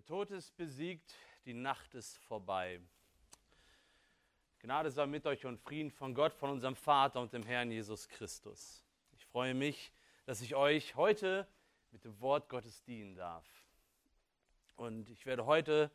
Der 0.00 0.06
Tod 0.06 0.30
ist 0.30 0.56
besiegt, 0.56 1.14
die 1.44 1.52
Nacht 1.52 1.94
ist 1.94 2.16
vorbei. 2.20 2.80
Gnade 4.60 4.90
sei 4.90 5.04
mit 5.04 5.26
euch 5.26 5.44
und 5.44 5.60
Frieden 5.60 5.90
von 5.90 6.14
Gott, 6.14 6.32
von 6.32 6.48
unserem 6.48 6.74
Vater 6.74 7.20
und 7.20 7.34
dem 7.34 7.42
Herrn 7.42 7.70
Jesus 7.70 8.08
Christus. 8.08 8.82
Ich 9.12 9.26
freue 9.26 9.52
mich, 9.52 9.92
dass 10.24 10.40
ich 10.40 10.54
euch 10.54 10.96
heute 10.96 11.46
mit 11.90 12.02
dem 12.02 12.18
Wort 12.18 12.48
Gottes 12.48 12.82
dienen 12.82 13.14
darf. 13.14 13.44
Und 14.76 15.10
ich 15.10 15.26
werde 15.26 15.44
heute 15.44 15.90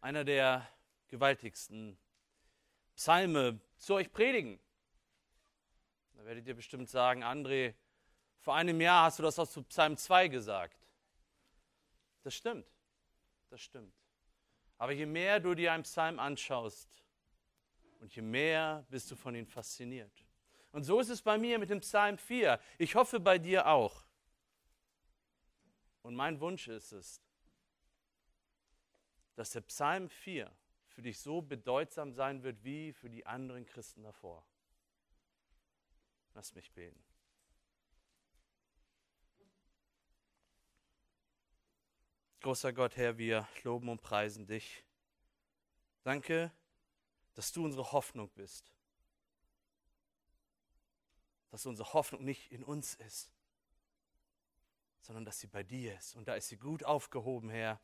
einer 0.00 0.24
der 0.24 0.68
gewaltigsten 1.06 1.96
Psalme 2.96 3.60
zu 3.76 3.94
euch 3.94 4.10
predigen. 4.10 4.58
Da 6.14 6.24
werdet 6.24 6.48
ihr 6.48 6.56
bestimmt 6.56 6.90
sagen, 6.90 7.22
André, 7.22 7.74
vor 8.40 8.56
einem 8.56 8.80
Jahr 8.80 9.04
hast 9.04 9.20
du 9.20 9.22
das 9.22 9.38
auch 9.38 9.46
zu 9.46 9.62
Psalm 9.62 9.96
2 9.96 10.26
gesagt. 10.26 10.81
Das 12.22 12.34
stimmt. 12.34 12.66
Das 13.50 13.60
stimmt. 13.60 13.94
Aber 14.78 14.92
je 14.92 15.06
mehr 15.06 15.40
du 15.40 15.54
dir 15.54 15.72
einen 15.72 15.82
Psalm 15.82 16.18
anschaust 16.18 17.02
und 18.00 18.14
je 18.14 18.22
mehr 18.22 18.84
bist 18.88 19.10
du 19.10 19.16
von 19.16 19.34
ihm 19.34 19.46
fasziniert. 19.46 20.24
Und 20.72 20.84
so 20.84 20.98
ist 21.00 21.10
es 21.10 21.20
bei 21.22 21.36
mir 21.38 21.58
mit 21.58 21.70
dem 21.70 21.80
Psalm 21.80 22.16
4. 22.18 22.58
Ich 22.78 22.94
hoffe 22.94 23.20
bei 23.20 23.38
dir 23.38 23.66
auch. 23.66 24.06
Und 26.02 26.14
mein 26.16 26.40
Wunsch 26.40 26.66
ist 26.68 26.92
es, 26.92 27.22
dass 29.34 29.50
der 29.50 29.60
Psalm 29.62 30.08
4 30.08 30.50
für 30.88 31.02
dich 31.02 31.20
so 31.20 31.40
bedeutsam 31.40 32.12
sein 32.12 32.42
wird 32.42 32.62
wie 32.64 32.92
für 32.92 33.08
die 33.08 33.24
anderen 33.24 33.64
Christen 33.66 34.02
davor. 34.02 34.46
Lass 36.34 36.54
mich 36.54 36.70
beten. 36.72 37.02
Großer 42.42 42.72
Gott, 42.72 42.96
Herr, 42.96 43.18
wir 43.18 43.46
loben 43.62 43.88
und 43.88 44.02
preisen 44.02 44.48
dich. 44.48 44.82
Danke, 46.02 46.50
dass 47.34 47.52
du 47.52 47.64
unsere 47.64 47.92
Hoffnung 47.92 48.30
bist. 48.30 48.74
Dass 51.52 51.66
unsere 51.66 51.92
Hoffnung 51.92 52.24
nicht 52.24 52.50
in 52.50 52.64
uns 52.64 52.96
ist, 52.96 53.30
sondern 55.02 55.24
dass 55.24 55.38
sie 55.38 55.46
bei 55.46 55.62
dir 55.62 55.96
ist. 55.96 56.16
Und 56.16 56.26
da 56.26 56.34
ist 56.34 56.48
sie 56.48 56.56
gut 56.56 56.82
aufgehoben, 56.82 57.48
Herr. 57.48 57.80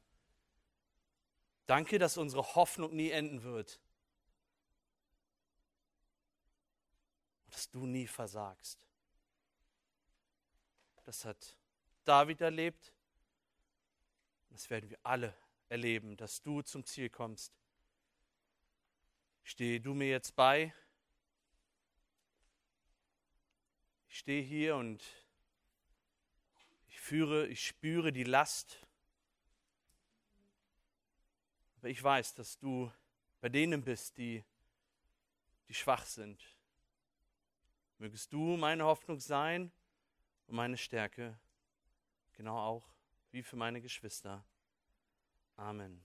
Danke, 1.66 2.00
dass 2.00 2.16
unsere 2.16 2.56
Hoffnung 2.56 2.96
nie 2.96 3.12
enden 3.12 3.44
wird. 3.44 3.80
Und 7.44 7.54
dass 7.54 7.70
du 7.70 7.86
nie 7.86 8.08
versagst. 8.08 8.80
Das 11.04 11.24
hat 11.24 11.56
David 12.04 12.40
erlebt. 12.40 12.92
Das 14.50 14.70
werden 14.70 14.90
wir 14.90 14.98
alle 15.02 15.34
erleben, 15.68 16.16
dass 16.16 16.42
du 16.42 16.62
zum 16.62 16.84
Ziel 16.84 17.10
kommst. 17.10 17.52
Stehe 19.42 19.80
du 19.80 19.94
mir 19.94 20.08
jetzt 20.08 20.34
bei. 20.36 20.74
Ich 24.08 24.18
stehe 24.18 24.42
hier 24.42 24.76
und 24.76 25.02
ich 26.88 27.00
führe, 27.00 27.46
ich 27.46 27.66
spüre 27.66 28.12
die 28.12 28.24
Last. 28.24 28.86
Aber 31.76 31.88
ich 31.88 32.02
weiß, 32.02 32.34
dass 32.34 32.58
du 32.58 32.92
bei 33.40 33.48
denen 33.48 33.84
bist, 33.84 34.18
die, 34.18 34.44
die 35.68 35.74
schwach 35.74 36.04
sind. 36.04 36.42
Mögest 37.98 38.32
du 38.32 38.56
meine 38.56 38.84
Hoffnung 38.84 39.20
sein 39.20 39.70
und 40.46 40.56
meine 40.56 40.76
Stärke, 40.76 41.38
genau 42.32 42.58
auch 42.58 42.97
wie 43.30 43.42
für 43.42 43.56
meine 43.56 43.80
Geschwister. 43.80 44.44
Amen. 45.56 46.04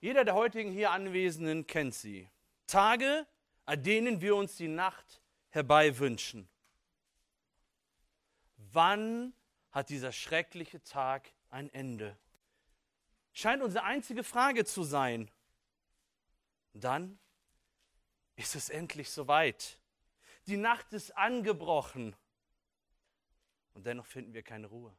Jeder 0.00 0.24
der 0.24 0.34
heutigen 0.34 0.70
hier 0.70 0.90
Anwesenden 0.90 1.66
kennt 1.66 1.94
sie. 1.94 2.28
Tage, 2.66 3.26
an 3.64 3.82
denen 3.82 4.20
wir 4.20 4.36
uns 4.36 4.56
die 4.56 4.68
Nacht 4.68 5.22
herbei 5.48 5.98
wünschen. 5.98 6.46
Wann 8.56 9.32
hat 9.70 9.88
dieser 9.88 10.12
schreckliche 10.12 10.82
Tag 10.82 11.32
ein 11.48 11.72
Ende? 11.72 12.18
Scheint 13.32 13.62
unsere 13.62 13.84
einzige 13.84 14.24
Frage 14.24 14.64
zu 14.64 14.82
sein. 14.82 15.30
Dann 16.74 17.18
ist 18.36 18.56
es 18.56 18.68
endlich 18.68 19.10
soweit. 19.10 19.78
Die 20.46 20.56
Nacht 20.56 20.92
ist 20.92 21.16
angebrochen. 21.16 22.14
Und 23.72 23.86
dennoch 23.86 24.06
finden 24.06 24.34
wir 24.34 24.42
keine 24.42 24.66
Ruhe. 24.66 24.94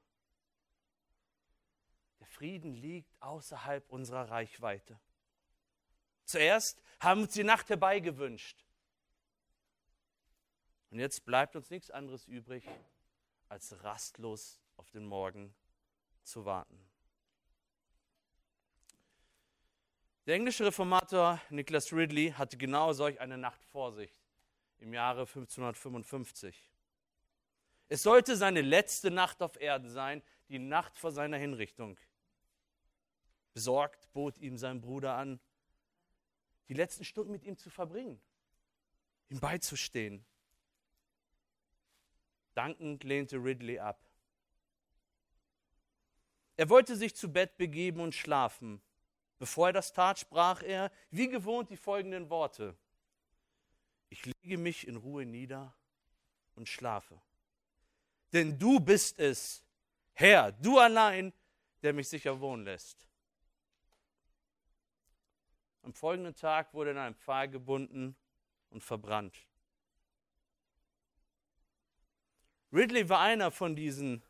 Der 2.19 2.27
Frieden 2.27 2.73
liegt 2.73 3.21
außerhalb 3.21 3.89
unserer 3.89 4.29
Reichweite. 4.29 4.99
Zuerst 6.25 6.81
haben 6.99 7.21
uns 7.21 7.33
die 7.33 7.43
Nacht 7.43 7.69
herbeigewünscht. 7.69 8.65
Und 10.89 10.99
jetzt 10.99 11.25
bleibt 11.25 11.55
uns 11.55 11.69
nichts 11.69 11.91
anderes 11.91 12.25
übrig, 12.25 12.67
als 13.47 13.83
rastlos 13.83 14.59
auf 14.77 14.89
den 14.89 15.05
Morgen 15.05 15.53
zu 16.23 16.45
warten. 16.45 16.79
Der 20.25 20.35
englische 20.35 20.65
Reformator 20.65 21.39
Nicholas 21.49 21.93
Ridley 21.93 22.31
hatte 22.31 22.57
genau 22.57 22.93
solch 22.93 23.19
eine 23.19 23.37
Nacht 23.37 23.63
vor 23.65 23.91
sich 23.91 24.24
im 24.79 24.93
Jahre 24.93 25.21
1555. 25.21 26.69
Es 27.87 28.03
sollte 28.03 28.35
seine 28.35 28.61
letzte 28.61 29.11
Nacht 29.11 29.41
auf 29.41 29.59
Erden 29.59 29.89
sein, 29.89 30.23
die 30.49 30.59
Nacht 30.59 30.97
vor 30.97 31.11
seiner 31.11 31.37
Hinrichtung. 31.37 31.99
Besorgt 33.53 34.11
bot 34.13 34.37
ihm 34.37 34.57
sein 34.57 34.81
Bruder 34.81 35.15
an, 35.15 35.39
die 36.67 36.73
letzten 36.73 37.03
Stunden 37.03 37.31
mit 37.31 37.43
ihm 37.43 37.57
zu 37.57 37.69
verbringen, 37.69 38.19
ihm 39.29 39.39
beizustehen. 39.39 40.25
Dankend 42.53 43.03
lehnte 43.03 43.37
Ridley 43.37 43.79
ab. 43.79 44.09
Er 46.57 46.69
wollte 46.69 46.95
sich 46.95 47.15
zu 47.15 47.31
Bett 47.31 47.57
begeben 47.57 47.99
und 47.99 48.15
schlafen. 48.15 48.81
Bevor 49.37 49.67
er 49.67 49.73
das 49.73 49.91
tat, 49.91 50.19
sprach 50.19 50.63
er, 50.63 50.91
wie 51.11 51.27
gewohnt, 51.27 51.69
die 51.69 51.77
folgenden 51.77 52.29
Worte. 52.29 52.77
Ich 54.09 54.25
lege 54.25 54.57
mich 54.57 54.87
in 54.87 54.95
Ruhe 54.95 55.25
nieder 55.25 55.75
und 56.55 56.69
schlafe. 56.69 57.19
Denn 58.33 58.57
du 58.57 58.79
bist 58.79 59.19
es, 59.19 59.63
Herr, 60.13 60.51
du 60.51 60.79
allein, 60.79 61.33
der 61.81 61.93
mich 61.93 62.09
sicher 62.09 62.39
wohnen 62.39 62.65
lässt. 62.65 63.07
Am 65.83 65.93
folgenden 65.93 66.35
Tag 66.35 66.73
wurde 66.73 66.89
er 66.89 66.95
in 66.95 66.97
einem 66.97 67.15
Pfahl 67.15 67.47
gebunden 67.47 68.15
und 68.69 68.83
verbrannt. 68.83 69.45
Ridley 72.73 73.07
war 73.07 73.19
einer 73.21 73.51
von 73.51 73.75
diesen 73.75 74.23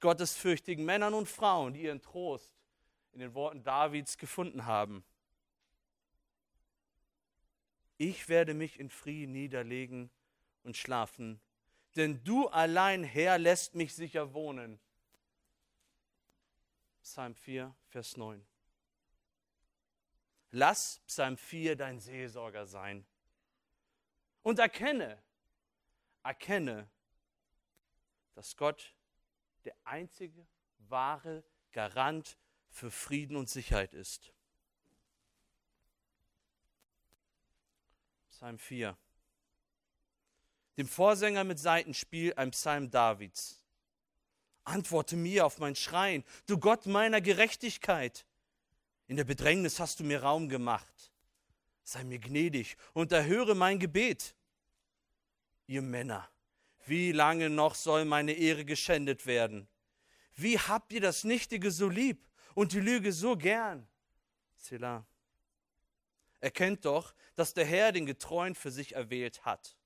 gottesfürchtigen 0.00 0.84
Männern 0.84 1.14
und 1.14 1.28
Frauen, 1.28 1.74
die 1.74 1.82
ihren 1.82 2.02
Trost 2.02 2.52
in 3.12 3.20
den 3.20 3.34
Worten 3.34 3.62
Davids 3.62 4.18
gefunden 4.18 4.66
haben. 4.66 5.04
Ich 8.04 8.28
werde 8.28 8.52
mich 8.52 8.80
in 8.80 8.90
Frieden 8.90 9.30
niederlegen 9.30 10.10
und 10.64 10.76
schlafen, 10.76 11.40
denn 11.94 12.24
du 12.24 12.48
allein, 12.48 13.04
Herr, 13.04 13.38
lässt 13.38 13.76
mich 13.76 13.94
sicher 13.94 14.34
wohnen. 14.34 14.80
Psalm 17.04 17.36
4, 17.36 17.72
Vers 17.90 18.16
9. 18.16 18.44
Lass 20.50 21.00
Psalm 21.06 21.36
4 21.36 21.76
dein 21.76 22.00
Seelsorger 22.00 22.66
sein. 22.66 23.06
Und 24.42 24.58
erkenne, 24.58 25.22
erkenne, 26.24 26.90
dass 28.34 28.56
Gott 28.56 28.96
der 29.64 29.76
einzige 29.84 30.44
wahre 30.78 31.44
Garant 31.70 32.36
für 32.68 32.90
Frieden 32.90 33.36
und 33.36 33.48
Sicherheit 33.48 33.94
ist. 33.94 34.32
Psalm 38.42 38.58
4. 38.58 38.98
Dem 40.76 40.88
Vorsänger 40.88 41.44
mit 41.44 41.60
Seitenspiel 41.60 42.34
ein 42.34 42.50
Psalm 42.50 42.90
Davids. 42.90 43.64
Antworte 44.64 45.14
mir 45.14 45.46
auf 45.46 45.60
mein 45.60 45.76
Schreien, 45.76 46.24
du 46.46 46.58
Gott 46.58 46.86
meiner 46.86 47.20
Gerechtigkeit. 47.20 48.26
In 49.06 49.14
der 49.14 49.22
Bedrängnis 49.22 49.78
hast 49.78 50.00
du 50.00 50.04
mir 50.04 50.24
Raum 50.24 50.48
gemacht. 50.48 51.12
Sei 51.84 52.02
mir 52.02 52.18
gnädig 52.18 52.76
und 52.94 53.12
erhöre 53.12 53.54
mein 53.54 53.78
Gebet. 53.78 54.34
Ihr 55.68 55.82
Männer, 55.82 56.28
wie 56.86 57.12
lange 57.12 57.48
noch 57.48 57.76
soll 57.76 58.04
meine 58.04 58.32
Ehre 58.32 58.64
geschändet 58.64 59.24
werden? 59.24 59.68
Wie 60.34 60.58
habt 60.58 60.92
ihr 60.92 61.00
das 61.00 61.22
Nichtige 61.22 61.70
so 61.70 61.88
lieb 61.88 62.26
und 62.56 62.72
die 62.72 62.80
Lüge 62.80 63.12
so 63.12 63.36
gern? 63.36 63.86
Selah. 64.56 65.06
Erkennt 66.42 66.84
doch, 66.84 67.14
dass 67.36 67.54
der 67.54 67.64
Herr 67.64 67.92
den 67.92 68.04
Getreuen 68.04 68.56
für 68.56 68.72
sich 68.72 68.96
erwählt 68.96 69.44
hat. 69.44 69.76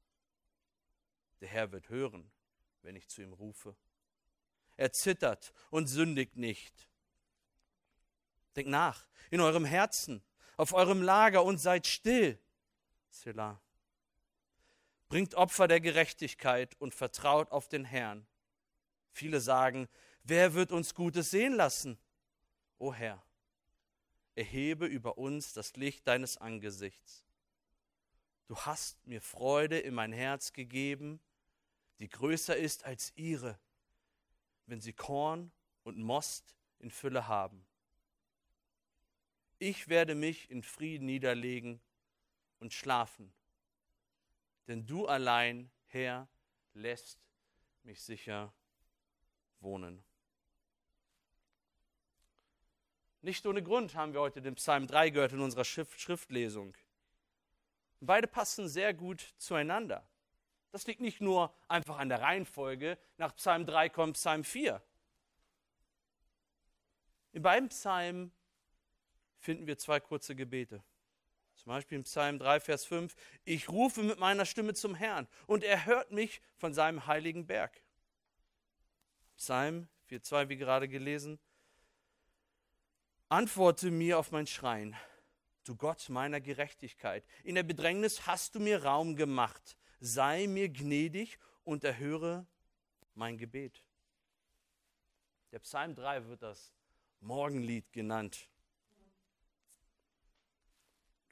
Der 1.42 1.48
Herr 1.48 1.70
wird 1.70 1.90
hören, 1.90 2.32
wenn 2.80 2.96
ich 2.96 3.08
zu 3.08 3.20
ihm 3.20 3.34
rufe. 3.34 3.76
Er 4.78 4.90
zittert 4.90 5.52
und 5.70 5.86
sündigt 5.86 6.36
nicht. 6.36 6.88
Denkt 8.56 8.70
nach 8.70 9.06
in 9.30 9.40
eurem 9.40 9.66
Herzen, 9.66 10.22
auf 10.56 10.72
eurem 10.72 11.02
Lager 11.02 11.44
und 11.44 11.58
seid 11.58 11.86
still. 11.86 12.38
Selah. 13.10 13.60
Bringt 15.10 15.34
Opfer 15.34 15.68
der 15.68 15.80
Gerechtigkeit 15.80 16.74
und 16.80 16.94
vertraut 16.94 17.50
auf 17.50 17.68
den 17.68 17.84
Herrn. 17.84 18.26
Viele 19.12 19.40
sagen, 19.40 19.88
wer 20.22 20.54
wird 20.54 20.72
uns 20.72 20.94
Gutes 20.94 21.30
sehen 21.30 21.52
lassen? 21.52 21.98
O 22.78 22.94
Herr, 22.94 23.22
erhebe 24.36 24.86
über 24.86 25.18
uns 25.18 25.52
das 25.54 25.74
Licht 25.76 26.06
deines 26.06 26.36
Angesichts. 26.36 27.24
Du 28.46 28.56
hast 28.56 29.04
mir 29.06 29.20
Freude 29.20 29.78
in 29.78 29.94
mein 29.94 30.12
Herz 30.12 30.52
gegeben, 30.52 31.20
die 31.98 32.08
größer 32.08 32.56
ist 32.56 32.84
als 32.84 33.12
ihre, 33.16 33.58
wenn 34.66 34.80
sie 34.80 34.92
Korn 34.92 35.50
und 35.82 35.98
Most 35.98 36.54
in 36.78 36.90
Fülle 36.90 37.26
haben. 37.26 37.66
Ich 39.58 39.88
werde 39.88 40.14
mich 40.14 40.50
in 40.50 40.62
Frieden 40.62 41.06
niederlegen 41.06 41.80
und 42.58 42.74
schlafen, 42.74 43.32
denn 44.68 44.86
du 44.86 45.06
allein, 45.06 45.70
Herr, 45.86 46.28
lässt 46.74 47.18
mich 47.82 48.02
sicher 48.02 48.52
wohnen. 49.60 50.05
Nicht 53.26 53.44
ohne 53.44 53.60
Grund 53.60 53.96
haben 53.96 54.12
wir 54.12 54.20
heute 54.20 54.40
den 54.40 54.54
Psalm 54.54 54.86
3 54.86 55.10
gehört 55.10 55.32
in 55.32 55.40
unserer 55.40 55.64
Schrift 55.64 56.00
Schriftlesung. 56.00 56.76
Beide 57.98 58.28
passen 58.28 58.68
sehr 58.68 58.94
gut 58.94 59.34
zueinander. 59.36 60.08
Das 60.70 60.86
liegt 60.86 61.00
nicht 61.00 61.20
nur 61.20 61.52
einfach 61.66 61.98
an 61.98 62.08
der 62.08 62.20
Reihenfolge. 62.20 62.96
Nach 63.16 63.34
Psalm 63.34 63.66
3 63.66 63.88
kommt 63.88 64.14
Psalm 64.14 64.44
4. 64.44 64.80
In 67.32 67.42
beiden 67.42 67.68
Psalmen 67.68 68.30
finden 69.40 69.66
wir 69.66 69.76
zwei 69.76 69.98
kurze 69.98 70.36
Gebete. 70.36 70.84
Zum 71.56 71.70
Beispiel 71.70 71.98
im 71.98 72.04
Psalm 72.04 72.38
3, 72.38 72.60
Vers 72.60 72.84
5. 72.84 73.12
Ich 73.42 73.68
rufe 73.68 74.04
mit 74.04 74.20
meiner 74.20 74.46
Stimme 74.46 74.72
zum 74.72 74.94
Herrn 74.94 75.26
und 75.48 75.64
er 75.64 75.84
hört 75.84 76.12
mich 76.12 76.40
von 76.58 76.72
seinem 76.72 77.08
heiligen 77.08 77.44
Berg. 77.44 77.82
Psalm 79.36 79.88
4,2, 80.10 80.48
wie 80.48 80.56
gerade 80.56 80.86
gelesen. 80.86 81.40
Antworte 83.28 83.90
mir 83.90 84.18
auf 84.18 84.30
mein 84.30 84.46
Schreien, 84.46 84.94
du 85.64 85.74
Gott 85.74 86.08
meiner 86.08 86.40
Gerechtigkeit. 86.40 87.24
In 87.42 87.56
der 87.56 87.64
Bedrängnis 87.64 88.26
hast 88.26 88.54
du 88.54 88.60
mir 88.60 88.84
Raum 88.84 89.16
gemacht. 89.16 89.76
Sei 89.98 90.46
mir 90.46 90.68
gnädig 90.68 91.38
und 91.64 91.82
erhöre 91.82 92.46
mein 93.14 93.36
Gebet. 93.36 93.82
Der 95.50 95.58
Psalm 95.58 95.96
3 95.96 96.26
wird 96.26 96.42
das 96.42 96.72
Morgenlied 97.18 97.92
genannt. 97.92 98.48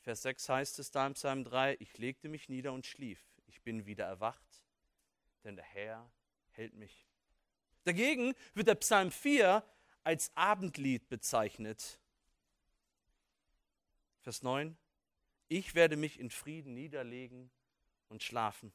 Vers 0.02 0.22
6 0.22 0.48
heißt 0.48 0.78
es 0.80 0.90
da 0.90 1.06
im 1.06 1.14
Psalm 1.14 1.44
3, 1.44 1.76
ich 1.78 1.96
legte 1.98 2.28
mich 2.28 2.48
nieder 2.48 2.72
und 2.72 2.86
schlief. 2.86 3.22
Ich 3.46 3.62
bin 3.62 3.86
wieder 3.86 4.04
erwacht, 4.04 4.64
denn 5.44 5.54
der 5.54 5.64
Herr 5.64 6.10
hält 6.50 6.74
mich. 6.74 7.06
Dagegen 7.84 8.34
wird 8.54 8.66
der 8.66 8.74
Psalm 8.74 9.10
4 9.12 9.62
als 10.04 10.30
Abendlied 10.36 11.08
bezeichnet. 11.08 11.98
Vers 14.20 14.42
9. 14.42 14.76
Ich 15.48 15.74
werde 15.74 15.96
mich 15.96 16.20
in 16.20 16.30
Frieden 16.30 16.74
niederlegen 16.74 17.50
und 18.08 18.22
schlafen. 18.22 18.72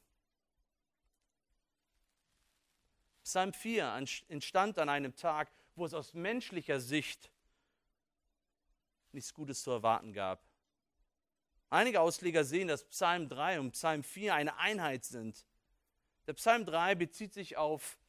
Psalm 3.22 3.52
4 3.52 4.06
entstand 4.28 4.78
an 4.78 4.88
einem 4.88 5.14
Tag, 5.14 5.50
wo 5.76 5.86
es 5.86 5.94
aus 5.94 6.14
menschlicher 6.14 6.80
Sicht 6.80 7.30
nichts 9.12 9.32
Gutes 9.32 9.62
zu 9.62 9.70
erwarten 9.70 10.12
gab. 10.12 10.44
Einige 11.68 12.00
Ausleger 12.00 12.44
sehen, 12.44 12.66
dass 12.66 12.84
Psalm 12.88 13.28
3 13.28 13.60
und 13.60 13.72
Psalm 13.72 14.02
4 14.02 14.34
eine 14.34 14.56
Einheit 14.56 15.04
sind. 15.04 15.46
Der 16.26 16.32
Psalm 16.32 16.66
3 16.66 16.96
bezieht 16.96 17.32
sich 17.32 17.56
auf 17.56 17.99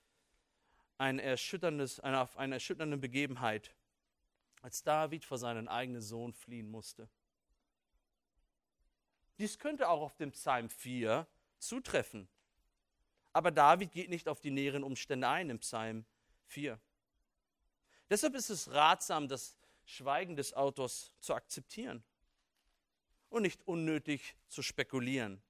ein 1.01 1.17
erschütterndes, 1.17 1.99
eine, 1.99 2.21
auf 2.21 2.37
eine 2.37 2.53
erschütternde 2.55 2.95
Begebenheit, 2.95 3.73
als 4.61 4.83
David 4.83 5.25
vor 5.25 5.39
seinen 5.39 5.67
eigenen 5.67 6.03
Sohn 6.03 6.31
fliehen 6.31 6.69
musste. 6.69 7.09
Dies 9.39 9.57
könnte 9.57 9.89
auch 9.89 10.01
auf 10.01 10.15
dem 10.15 10.31
Psalm 10.31 10.69
4 10.69 11.25
zutreffen. 11.57 12.29
Aber 13.33 13.49
David 13.49 13.91
geht 13.91 14.09
nicht 14.09 14.27
auf 14.27 14.41
die 14.41 14.51
näheren 14.51 14.83
Umstände 14.83 15.27
ein 15.27 15.49
im 15.49 15.57
Psalm 15.57 16.05
4. 16.45 16.79
Deshalb 18.11 18.35
ist 18.35 18.51
es 18.51 18.71
ratsam, 18.71 19.27
das 19.27 19.57
Schweigen 19.85 20.35
des 20.35 20.53
Autors 20.53 21.11
zu 21.19 21.33
akzeptieren 21.33 22.03
und 23.29 23.41
nicht 23.41 23.67
unnötig 23.67 24.35
zu 24.49 24.61
spekulieren. 24.61 25.41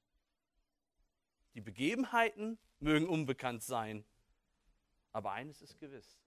Die 1.56 1.62
Begebenheiten 1.62 2.58
mögen 2.80 3.10
unbekannt 3.10 3.64
sein, 3.64 4.06
aber 5.12 5.32
eines 5.32 5.62
ist 5.62 5.78
gewiss. 5.80 6.18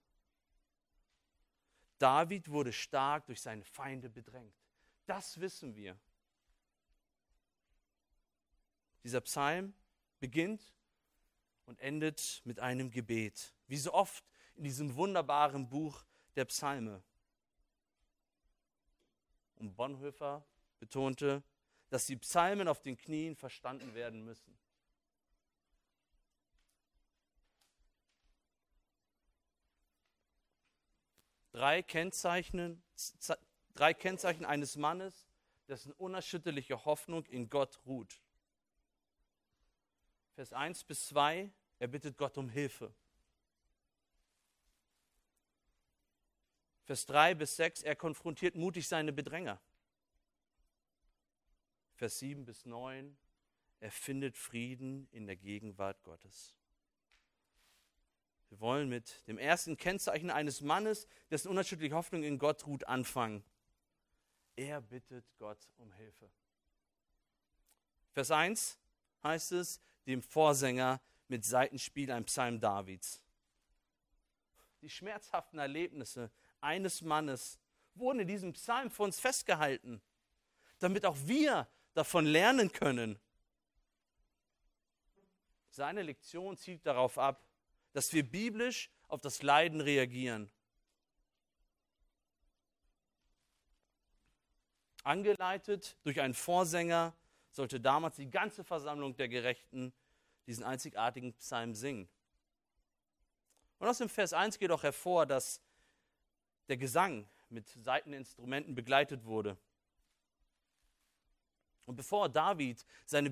David 1.97 2.49
wurde 2.49 2.73
stark 2.73 3.25
durch 3.27 3.41
seine 3.41 3.63
Feinde 3.63 4.09
bedrängt. 4.09 4.55
Das 5.05 5.39
wissen 5.39 5.75
wir. 5.75 5.97
Dieser 9.03 9.21
Psalm 9.21 9.73
beginnt 10.19 10.73
und 11.65 11.79
endet 11.79 12.41
mit 12.43 12.59
einem 12.59 12.91
Gebet, 12.91 13.53
wie 13.67 13.77
so 13.77 13.93
oft 13.93 14.25
in 14.55 14.63
diesem 14.63 14.95
wunderbaren 14.95 15.69
Buch 15.69 16.03
der 16.35 16.45
Psalme. 16.45 17.03
Und 19.55 19.75
Bonhoeffer 19.75 20.45
betonte, 20.79 21.43
dass 21.89 22.05
die 22.05 22.17
Psalmen 22.17 22.67
auf 22.67 22.81
den 22.81 22.97
Knien 22.97 23.35
verstanden 23.35 23.93
werden 23.93 24.23
müssen. 24.25 24.57
Drei 31.55 31.81
Kennzeichen, 31.81 32.83
drei 33.75 33.93
Kennzeichen 33.93 34.43
eines 34.43 34.75
Mannes, 34.75 35.25
dessen 35.69 35.93
unerschütterliche 35.93 36.83
Hoffnung 36.83 37.25
in 37.27 37.49
Gott 37.49 37.79
ruht. 37.85 38.21
Vers 40.33 40.51
1 40.51 40.83
bis 40.83 41.07
2, 41.07 41.49
er 41.79 41.87
bittet 41.87 42.17
Gott 42.17 42.37
um 42.37 42.49
Hilfe. 42.49 42.93
Vers 46.83 47.05
3 47.05 47.35
bis 47.35 47.55
6, 47.55 47.83
er 47.83 47.95
konfrontiert 47.95 48.55
mutig 48.55 48.87
seine 48.89 49.13
Bedränger. 49.13 49.59
Vers 51.93 52.19
7 52.19 52.43
bis 52.43 52.65
9, 52.65 53.17
er 53.79 53.91
findet 53.91 54.35
Frieden 54.35 55.07
in 55.11 55.25
der 55.25 55.37
Gegenwart 55.37 56.03
Gottes. 56.03 56.53
Wir 58.49 58.59
wollen 58.59 58.89
mit 58.89 59.27
dem 59.27 59.37
ersten 59.37 59.77
Kennzeichen 59.77 60.29
eines 60.29 60.61
Mannes, 60.61 61.07
dessen 61.29 61.49
unerschütterliche 61.49 61.95
Hoffnung 61.95 62.23
in 62.23 62.37
Gott 62.37 62.65
ruht, 62.67 62.87
anfangen. 62.87 63.43
Er 64.55 64.81
bittet 64.81 65.25
Gott 65.37 65.67
um 65.77 65.91
Hilfe. 65.93 66.29
Vers 68.11 68.31
1 68.31 68.79
heißt 69.23 69.51
es, 69.53 69.81
dem 70.05 70.21
Vorsänger 70.21 71.01
mit 71.27 71.43
Seitenspiel 71.43 72.11
ein 72.11 72.25
Psalm 72.25 72.59
Davids. 72.59 73.21
Die 74.81 74.89
schmerzhaften 74.89 75.59
Erlebnisse 75.59 76.31
eines 76.61 77.01
Mannes 77.01 77.59
wurden 77.95 78.19
in 78.19 78.27
diesem 78.27 78.53
Psalm 78.53 78.91
für 78.91 79.03
uns 79.03 79.19
festgehalten, 79.19 80.01
damit 80.79 81.05
auch 81.05 81.17
wir 81.25 81.67
davon 81.93 82.25
lernen 82.25 82.71
können. 82.71 83.19
Seine 85.69 86.03
Lektion 86.03 86.55
zielt 86.55 86.85
darauf 86.85 87.17
ab, 87.17 87.45
dass 87.95 88.11
wir 88.11 88.29
biblisch 88.29 88.91
auf 89.07 89.21
das 89.21 89.41
Leiden 89.41 89.79
reagieren. 89.79 90.51
Angeleitet 95.03 95.95
durch 96.03 96.19
einen 96.19 96.33
Vorsänger 96.33 97.15
sollte 97.51 97.79
damals 97.79 98.17
die 98.17 98.29
ganze 98.29 98.65
Versammlung 98.65 99.15
der 99.15 99.29
Gerechten 99.29 99.93
diesen 100.45 100.65
einzigartigen 100.65 101.35
Psalm 101.35 101.73
singen. 101.73 102.09
Und 103.79 103.87
aus 103.87 103.99
dem 103.99 104.09
Vers 104.09 104.33
1 104.33 104.59
geht 104.59 104.71
auch 104.71 104.83
hervor, 104.83 105.25
dass 105.25 105.61
der 106.67 106.75
Gesang 106.75 107.25
mit 107.47 107.69
Saiteninstrumenten 107.69 108.75
begleitet 108.75 109.23
wurde. 109.23 109.57
Und 111.85 111.95
bevor 111.95 112.27
David 112.27 112.85
seine 113.05 113.31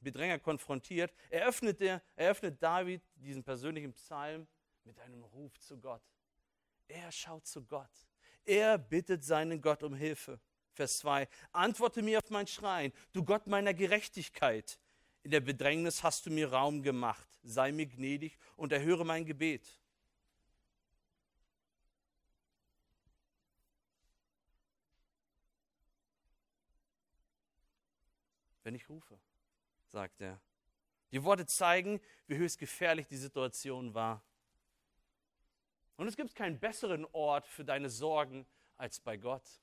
Bedränger 0.00 0.38
konfrontiert, 0.38 1.12
eröffnet, 1.30 1.80
der, 1.80 2.02
eröffnet 2.16 2.62
David 2.62 3.02
diesen 3.16 3.42
persönlichen 3.42 3.92
Psalm 3.94 4.46
mit 4.84 4.98
einem 5.00 5.22
Ruf 5.24 5.58
zu 5.58 5.78
Gott. 5.78 6.02
Er 6.86 7.12
schaut 7.12 7.46
zu 7.46 7.64
Gott. 7.64 7.90
Er 8.44 8.78
bittet 8.78 9.24
seinen 9.24 9.60
Gott 9.60 9.82
um 9.82 9.94
Hilfe. 9.94 10.40
Vers 10.72 10.98
2. 10.98 11.28
Antworte 11.52 12.02
mir 12.02 12.18
auf 12.18 12.30
mein 12.30 12.46
Schreien, 12.46 12.92
du 13.12 13.24
Gott 13.24 13.46
meiner 13.46 13.74
Gerechtigkeit. 13.74 14.78
In 15.22 15.32
der 15.32 15.40
Bedrängnis 15.40 16.02
hast 16.02 16.24
du 16.24 16.30
mir 16.30 16.50
Raum 16.50 16.82
gemacht. 16.82 17.28
Sei 17.42 17.72
mir 17.72 17.86
gnädig 17.86 18.38
und 18.56 18.72
erhöre 18.72 19.04
mein 19.04 19.26
Gebet. 19.26 19.66
Wenn 28.62 28.74
ich 28.74 28.88
rufe, 28.88 29.18
sagt 29.88 30.20
er. 30.20 30.40
Die 31.12 31.22
Worte 31.24 31.46
zeigen, 31.46 32.00
wie 32.26 32.36
höchst 32.36 32.58
gefährlich 32.58 33.06
die 33.06 33.16
Situation 33.16 33.94
war. 33.94 34.22
Und 35.96 36.06
es 36.06 36.16
gibt 36.16 36.34
keinen 36.34 36.60
besseren 36.60 37.06
Ort 37.12 37.46
für 37.46 37.64
deine 37.64 37.90
Sorgen 37.90 38.46
als 38.76 39.00
bei 39.00 39.16
Gott. 39.16 39.60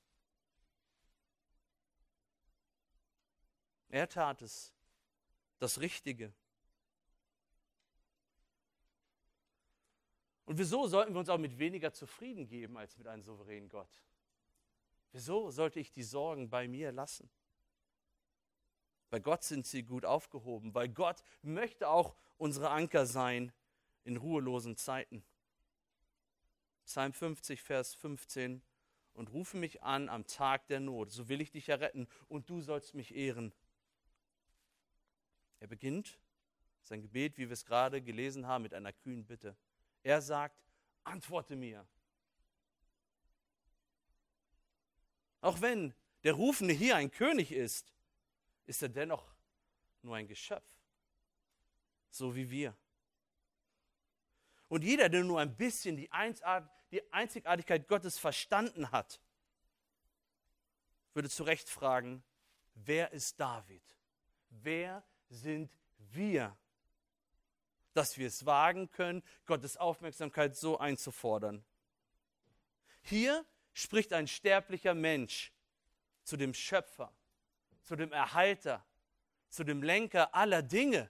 Er 3.89 4.10
tat 4.10 4.41
es, 4.41 4.74
das 5.60 5.79
Richtige. 5.79 6.34
Und 10.46 10.58
wieso 10.60 10.88
sollten 10.88 11.13
wir 11.13 11.20
uns 11.20 11.29
auch 11.29 11.38
mit 11.38 11.58
weniger 11.58 11.94
zufrieden 11.94 12.48
geben 12.48 12.77
als 12.77 12.98
mit 12.98 13.08
einem 13.08 13.24
souveränen 13.24 13.70
Gott? 13.70 14.03
Wieso 15.12 15.50
sollte 15.50 15.79
ich 15.79 15.91
die 15.91 16.03
Sorgen 16.03 16.50
bei 16.50 16.67
mir 16.67 16.91
lassen? 16.91 17.29
Bei 19.16 19.22
Gott 19.22 19.46
sind 19.46 19.66
sie 19.66 19.84
gut 19.84 20.04
aufgehoben, 20.04 20.74
weil 20.74 20.90
Gott 20.90 21.24
möchte 21.42 21.88
auch 21.88 22.18
unsere 22.36 22.72
Anker 22.72 23.06
sein 23.06 23.54
in 24.04 24.18
ruhelosen 24.18 24.76
Zeiten. 24.76 25.24
Psalm 26.84 27.14
50, 27.14 27.62
Vers 27.62 27.96
15. 27.96 28.62
Und 29.14 29.32
rufe 29.32 29.56
mich 29.56 29.82
an 29.84 30.10
am 30.10 30.28
Tag 30.28 30.68
der 30.68 30.82
Not, 30.82 31.14
so 31.14 31.30
will 31.30 31.40
ich 31.40 31.50
dich 31.50 31.70
erretten 31.70 32.10
und 32.28 32.50
du 32.50 32.60
sollst 32.60 32.94
mich 32.94 33.16
ehren. 33.16 33.54
Er 35.62 35.68
beginnt 35.68 36.20
sein 36.82 37.02
Gebet, 37.02 37.38
wie 37.38 37.48
wir 37.48 37.54
es 37.54 37.64
gerade 37.64 38.02
gelesen 38.02 38.48
haben, 38.48 38.64
mit 38.64 38.74
einer 38.74 38.92
kühnen 38.92 39.26
Bitte. 39.26 39.56
Er 40.04 40.22
sagt, 40.22 40.62
antworte 41.06 41.56
mir. 41.56 41.88
Auch 45.40 45.62
wenn 45.62 45.94
der 46.26 46.34
Rufende 46.34 46.74
hier 46.74 46.98
ein 46.98 47.12
König 47.12 47.54
ist, 47.54 47.95
ist 48.66 48.82
er 48.82 48.90
dennoch 48.90 49.34
nur 50.02 50.16
ein 50.16 50.28
Geschöpf, 50.28 50.70
so 52.10 52.36
wie 52.36 52.50
wir. 52.50 52.76
Und 54.68 54.84
jeder, 54.84 55.10
der 55.10 55.24
nur 55.24 55.40
ein 55.40 55.56
bisschen 55.56 55.96
die, 55.96 56.12
Einzigartigkeit 56.12 57.88
Gottes 57.88 58.18
verstanden 58.18 58.92
hat, 58.92 59.20
würde 61.14 61.30
zu 61.30 61.44
Recht 61.44 61.70
fragen, 61.70 62.24
wer 62.74 63.12
ist 63.12 63.40
David? 63.40 63.84
Wer 64.50 65.04
sind 65.30 65.72
wir? 65.98 66.58
Dass 67.94 68.18
wir 68.18 68.28
es 68.28 68.46
wagen 68.46 68.92
können, 68.92 69.24
Gottes 69.46 69.78
Aufmerksamkeit 69.78 70.56
so 70.58 70.78
einzufordern. 70.78 71.64
Hier 73.02 73.46
spricht 73.74 74.12
ein 74.14 74.28
sterblicher 74.28 74.94
Mensch 74.94 75.54
zu 76.24 76.36
dem 76.38 76.54
Schöpfer, 76.54 77.14
zu 77.86 77.96
dem 77.96 78.12
Erhalter, 78.12 78.84
zu 79.48 79.63
dem 79.63 79.82
Lenker 79.82 80.34
aller 80.34 80.62
Dinge. 80.62 81.10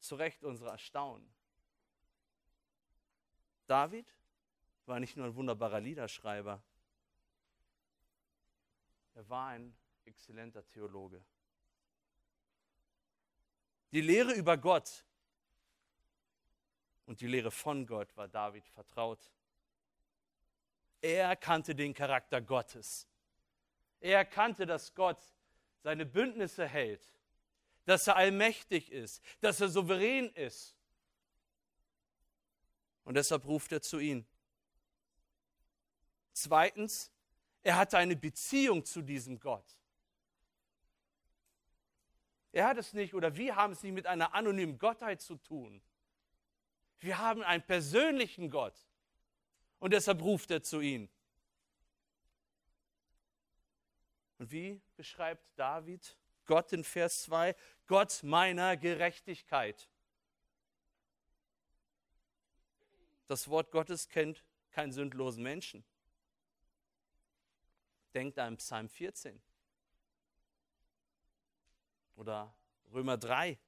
Zu 0.00 0.16
Recht 0.16 0.44
unser 0.44 0.68
Erstaunen. 0.68 1.32
David 3.66 4.12
war 4.84 5.00
nicht 5.00 5.16
nur 5.16 5.26
ein 5.26 5.34
wunderbarer 5.34 5.80
Liederschreiber, 5.80 6.62
er 9.14 9.28
war 9.28 9.48
ein 9.50 9.74
exzellenter 10.04 10.66
Theologe. 10.66 11.24
Die 13.92 14.00
Lehre 14.00 14.32
über 14.32 14.58
Gott 14.58 15.06
und 17.06 17.20
die 17.20 17.28
Lehre 17.28 17.52
von 17.52 17.86
Gott 17.86 18.14
war 18.16 18.26
David 18.26 18.66
vertraut. 18.66 19.32
Er 21.00 21.36
kannte 21.36 21.74
den 21.74 21.94
Charakter 21.94 22.42
Gottes. 22.42 23.06
Er 24.04 24.18
erkannte, 24.18 24.66
dass 24.66 24.94
Gott 24.94 25.18
seine 25.82 26.04
Bündnisse 26.04 26.68
hält, 26.68 27.00
dass 27.86 28.06
er 28.06 28.16
allmächtig 28.16 28.92
ist, 28.92 29.22
dass 29.40 29.62
er 29.62 29.70
souverän 29.70 30.28
ist. 30.34 30.76
Und 33.04 33.14
deshalb 33.14 33.46
ruft 33.46 33.72
er 33.72 33.80
zu 33.80 33.98
ihm. 33.98 34.26
Zweitens, 36.34 37.10
er 37.62 37.76
hatte 37.76 37.96
eine 37.96 38.14
Beziehung 38.14 38.84
zu 38.84 39.00
diesem 39.00 39.40
Gott. 39.40 39.78
Er 42.52 42.66
hat 42.66 42.76
es 42.76 42.92
nicht, 42.92 43.14
oder 43.14 43.34
wir 43.36 43.56
haben 43.56 43.72
es 43.72 43.82
nicht 43.82 43.94
mit 43.94 44.06
einer 44.06 44.34
anonymen 44.34 44.78
Gottheit 44.78 45.22
zu 45.22 45.36
tun. 45.36 45.80
Wir 46.98 47.16
haben 47.16 47.42
einen 47.42 47.62
persönlichen 47.62 48.50
Gott. 48.50 48.76
Und 49.78 49.94
deshalb 49.94 50.20
ruft 50.20 50.50
er 50.50 50.62
zu 50.62 50.82
ihm. 50.82 51.08
Und 54.38 54.50
wie 54.50 54.80
beschreibt 54.96 55.46
David 55.56 56.16
Gott 56.44 56.72
in 56.72 56.84
Vers 56.84 57.22
2? 57.22 57.54
Gott 57.86 58.22
meiner 58.22 58.76
Gerechtigkeit. 58.76 59.88
Das 63.26 63.48
Wort 63.48 63.70
Gottes 63.70 64.08
kennt 64.08 64.44
keinen 64.70 64.92
sündlosen 64.92 65.42
Menschen. 65.42 65.84
Denkt 68.12 68.38
an 68.38 68.56
Psalm 68.58 68.88
14 68.88 69.40
oder 72.16 72.54
Römer 72.92 73.16
3. 73.16 73.58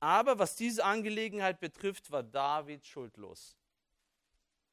Aber 0.00 0.38
was 0.38 0.56
diese 0.56 0.84
Angelegenheit 0.84 1.60
betrifft, 1.60 2.10
war 2.10 2.22
David 2.22 2.86
schuldlos. 2.86 3.56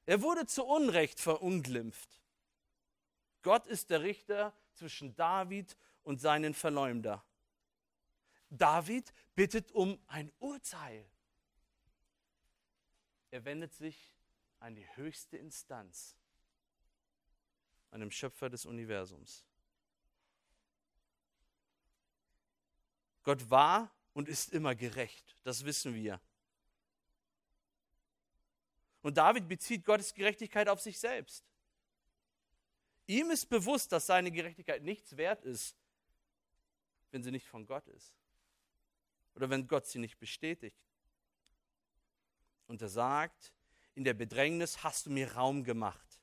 Er 0.06 0.22
wurde 0.22 0.46
zu 0.46 0.64
Unrecht 0.64 1.20
verunglimpft. 1.20 2.22
Gott 3.42 3.66
ist 3.66 3.90
der 3.90 4.02
Richter 4.02 4.54
zwischen 4.76 5.16
David 5.16 5.78
und 6.04 6.22
seinen 6.22 6.54
Verleumder. 6.54 7.26
David 8.50 9.14
bittet 9.34 9.72
um 9.72 10.00
ein 10.08 10.32
Urteil. 10.40 11.06
Er 13.32 13.44
wendet 13.44 13.74
sich 13.74 14.14
an 14.60 14.76
die 14.76 14.88
höchste 14.96 15.38
Instanz, 15.38 16.16
an 17.92 18.00
den 18.00 18.12
Schöpfer 18.12 18.50
des 18.50 18.66
Universums. 18.66 19.46
Gott 23.24 23.50
war 23.50 23.92
und 24.14 24.30
ist 24.30 24.54
immer 24.54 24.76
gerecht, 24.76 25.36
das 25.44 25.66
wissen 25.66 25.96
wir. 25.96 26.22
Und 29.02 29.18
David 29.18 29.48
bezieht 29.48 29.84
Gottes 29.84 30.14
Gerechtigkeit 30.14 30.70
auf 30.70 30.80
sich 30.80 31.00
selbst. 31.00 31.46
Ihm 33.08 33.30
ist 33.30 33.48
bewusst, 33.48 33.92
dass 33.92 34.08
seine 34.08 34.32
Gerechtigkeit 34.32 34.84
nichts 34.84 35.16
wert 35.18 35.44
ist, 35.46 35.78
wenn 37.12 37.24
sie 37.24 37.32
nicht 37.32 37.48
von 37.48 37.66
Gott 37.66 37.88
ist. 37.88 38.16
Oder 39.36 39.50
wenn 39.50 39.68
Gott 39.68 39.86
sie 39.86 40.00
nicht 40.00 40.18
bestätigt. 40.18 40.80
Und 42.68 42.82
er 42.82 42.90
sagt, 42.90 43.54
in 43.94 44.04
der 44.04 44.14
Bedrängnis 44.14 44.84
hast 44.84 45.06
du 45.06 45.12
mir 45.12 45.34
Raum 45.34 45.64
gemacht. 45.64 46.20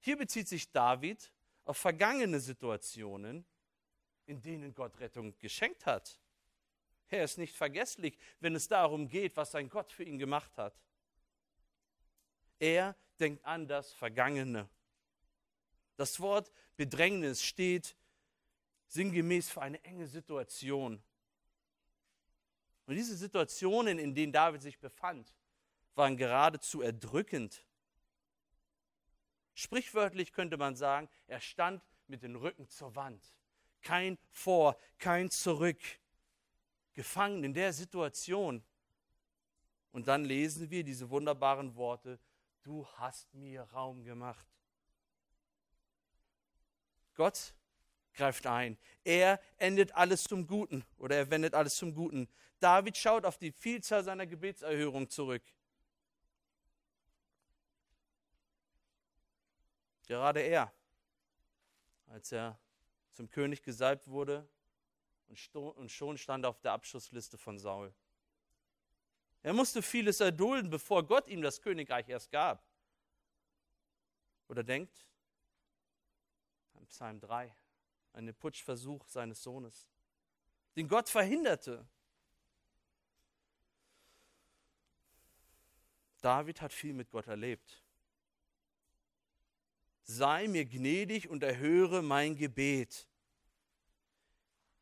Hier 0.00 0.16
bezieht 0.16 0.48
sich 0.48 0.70
David 0.70 1.32
auf 1.64 1.76
vergangene 1.76 2.38
Situationen, 2.38 3.44
in 4.26 4.40
denen 4.40 4.72
Gott 4.72 4.98
Rettung 5.00 5.36
geschenkt 5.38 5.84
hat. 5.84 6.20
Er 7.08 7.24
ist 7.24 7.38
nicht 7.38 7.54
vergesslich, 7.54 8.18
wenn 8.40 8.54
es 8.54 8.68
darum 8.68 9.08
geht, 9.08 9.36
was 9.36 9.52
sein 9.52 9.68
Gott 9.68 9.92
für 9.92 10.04
ihn 10.04 10.18
gemacht 10.18 10.56
hat. 10.56 10.80
Er 12.58 12.96
denkt 13.18 13.44
an 13.44 13.68
das 13.68 13.92
Vergangene. 13.92 14.68
Das 15.96 16.20
Wort 16.20 16.52
Bedrängnis 16.76 17.42
steht 17.42 17.96
sinngemäß 18.88 19.50
für 19.50 19.62
eine 19.62 19.82
enge 19.84 20.06
Situation. 20.06 21.02
Und 22.86 22.94
diese 22.94 23.16
Situationen, 23.16 23.98
in 23.98 24.14
denen 24.14 24.32
David 24.32 24.62
sich 24.62 24.78
befand, 24.78 25.34
waren 25.94 26.16
geradezu 26.16 26.82
erdrückend. 26.82 27.64
Sprichwörtlich 29.54 30.32
könnte 30.32 30.56
man 30.56 30.76
sagen, 30.76 31.08
er 31.26 31.40
stand 31.40 31.82
mit 32.06 32.22
dem 32.22 32.36
Rücken 32.36 32.68
zur 32.68 32.94
Wand. 32.94 33.24
Kein 33.80 34.18
Vor, 34.30 34.78
kein 34.98 35.30
Zurück. 35.30 35.80
Gefangen 36.92 37.42
in 37.42 37.54
der 37.54 37.72
Situation. 37.72 38.62
Und 39.92 40.08
dann 40.08 40.24
lesen 40.24 40.70
wir 40.70 40.84
diese 40.84 41.08
wunderbaren 41.08 41.74
Worte, 41.74 42.20
du 42.62 42.86
hast 42.96 43.32
mir 43.34 43.62
Raum 43.62 44.04
gemacht. 44.04 44.46
Gott 47.16 47.54
greift 48.14 48.46
ein. 48.46 48.78
Er 49.04 49.40
endet 49.58 49.92
alles 49.92 50.24
zum 50.24 50.46
Guten 50.46 50.84
oder 50.98 51.16
er 51.16 51.30
wendet 51.30 51.54
alles 51.54 51.76
zum 51.76 51.94
Guten. 51.94 52.28
David 52.60 52.96
schaut 52.96 53.24
auf 53.24 53.38
die 53.38 53.52
Vielzahl 53.52 54.04
seiner 54.04 54.26
Gebetserhörung 54.26 55.08
zurück. 55.10 55.42
Gerade 60.06 60.40
er, 60.40 60.72
als 62.06 62.30
er 62.32 62.58
zum 63.12 63.28
König 63.28 63.62
gesalbt 63.62 64.06
wurde, 64.08 64.48
und 65.26 65.90
schon 65.90 66.16
stand 66.16 66.44
er 66.44 66.50
auf 66.50 66.60
der 66.60 66.72
Abschussliste 66.72 67.36
von 67.36 67.58
Saul. 67.58 67.92
Er 69.42 69.52
musste 69.52 69.82
vieles 69.82 70.20
erdulden, 70.20 70.70
bevor 70.70 71.04
Gott 71.04 71.28
ihm 71.28 71.42
das 71.42 71.60
Königreich 71.60 72.08
erst 72.08 72.30
gab. 72.30 72.64
Oder 74.48 74.62
denkt 74.62 75.05
an 76.86 76.88
Psalm 76.88 77.20
3, 77.20 77.54
einen 78.12 78.34
Putschversuch 78.34 79.06
seines 79.08 79.42
Sohnes, 79.42 79.88
den 80.76 80.88
Gott 80.88 81.08
verhinderte. 81.08 81.86
David 86.20 86.60
hat 86.60 86.72
viel 86.72 86.92
mit 86.92 87.10
Gott 87.10 87.26
erlebt. 87.26 87.82
Sei 90.02 90.46
mir 90.48 90.64
gnädig 90.64 91.28
und 91.28 91.42
erhöre 91.42 92.02
mein 92.02 92.36
Gebet. 92.36 93.08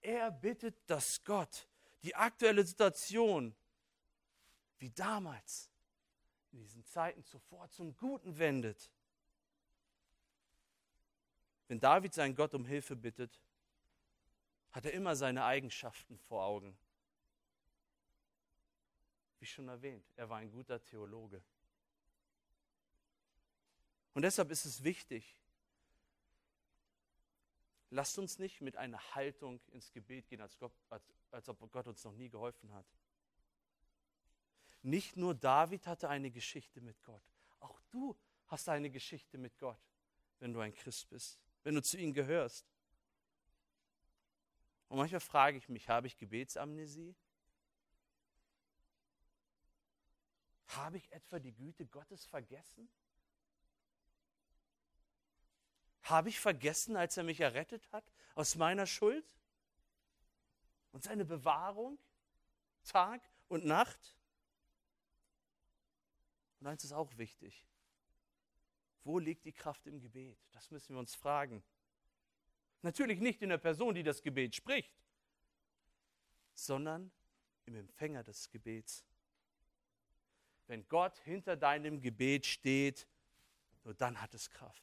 Er 0.00 0.30
bittet, 0.30 0.76
dass 0.86 1.22
Gott 1.24 1.66
die 2.02 2.14
aktuelle 2.14 2.64
Situation 2.64 3.54
wie 4.78 4.90
damals 4.90 5.70
in 6.52 6.58
diesen 6.60 6.84
Zeiten 6.84 7.24
zuvor 7.24 7.70
zum 7.70 7.96
Guten 7.96 8.36
wendet. 8.38 8.90
Wenn 11.68 11.80
David 11.80 12.12
seinen 12.12 12.34
Gott 12.34 12.54
um 12.54 12.64
Hilfe 12.64 12.96
bittet, 12.96 13.40
hat 14.72 14.84
er 14.84 14.92
immer 14.92 15.16
seine 15.16 15.44
Eigenschaften 15.44 16.18
vor 16.18 16.44
Augen. 16.44 16.76
Wie 19.38 19.46
schon 19.46 19.68
erwähnt, 19.68 20.04
er 20.16 20.28
war 20.28 20.38
ein 20.38 20.50
guter 20.50 20.82
Theologe. 20.82 21.42
Und 24.14 24.22
deshalb 24.22 24.50
ist 24.50 24.64
es 24.64 24.82
wichtig, 24.82 25.36
lasst 27.90 28.18
uns 28.18 28.38
nicht 28.38 28.60
mit 28.60 28.76
einer 28.76 28.98
Haltung 29.14 29.60
ins 29.68 29.92
Gebet 29.92 30.28
gehen, 30.28 30.40
als, 30.40 30.58
Gott, 30.58 30.72
als, 30.88 31.04
als 31.30 31.48
ob 31.48 31.70
Gott 31.70 31.86
uns 31.86 32.02
noch 32.04 32.14
nie 32.14 32.28
geholfen 32.28 32.72
hat. 32.72 32.86
Nicht 34.82 35.16
nur 35.16 35.34
David 35.34 35.86
hatte 35.86 36.08
eine 36.08 36.30
Geschichte 36.30 36.80
mit 36.80 37.02
Gott, 37.04 37.22
auch 37.60 37.80
du 37.90 38.16
hast 38.46 38.68
eine 38.68 38.90
Geschichte 38.90 39.38
mit 39.38 39.58
Gott, 39.58 39.80
wenn 40.38 40.52
du 40.52 40.60
ein 40.60 40.74
Christ 40.74 41.08
bist, 41.08 41.40
wenn 41.64 41.74
du 41.74 41.82
zu 41.82 41.98
ihm 41.98 42.12
gehörst. 42.12 42.66
Und 44.88 44.98
manchmal 44.98 45.20
frage 45.20 45.58
ich 45.58 45.68
mich, 45.68 45.88
habe 45.88 46.06
ich 46.06 46.16
Gebetsamnesie? 46.16 47.16
Habe 50.68 50.98
ich 50.98 51.10
etwa 51.12 51.38
die 51.38 51.52
Güte 51.52 51.86
Gottes 51.86 52.24
vergessen? 52.26 52.88
Habe 56.02 56.28
ich 56.28 56.38
vergessen, 56.38 56.96
als 56.96 57.16
er 57.16 57.24
mich 57.24 57.40
errettet 57.40 57.90
hat 57.90 58.04
aus 58.34 58.56
meiner 58.56 58.86
Schuld? 58.86 59.26
Und 60.92 61.02
seine 61.02 61.24
Bewahrung 61.24 61.98
Tag 62.84 63.28
und 63.48 63.64
Nacht? 63.64 64.16
Und 66.60 66.66
eins 66.66 66.84
ist 66.84 66.92
auch 66.92 67.16
wichtig. 67.16 67.66
Wo 69.04 69.18
liegt 69.18 69.44
die 69.44 69.52
Kraft 69.52 69.86
im 69.86 70.00
Gebet? 70.00 70.38
Das 70.52 70.70
müssen 70.70 70.94
wir 70.94 70.98
uns 70.98 71.14
fragen. 71.14 71.62
Natürlich 72.82 73.20
nicht 73.20 73.42
in 73.42 73.50
der 73.50 73.58
Person, 73.58 73.94
die 73.94 74.02
das 74.02 74.22
Gebet 74.22 74.54
spricht, 74.54 74.94
sondern 76.54 77.10
im 77.66 77.76
Empfänger 77.76 78.22
des 78.22 78.50
Gebets. 78.50 79.04
Wenn 80.66 80.88
Gott 80.88 81.18
hinter 81.18 81.56
deinem 81.56 82.00
Gebet 82.00 82.46
steht, 82.46 83.06
nur 83.84 83.94
dann 83.94 84.20
hat 84.20 84.32
es 84.34 84.50
Kraft. 84.50 84.82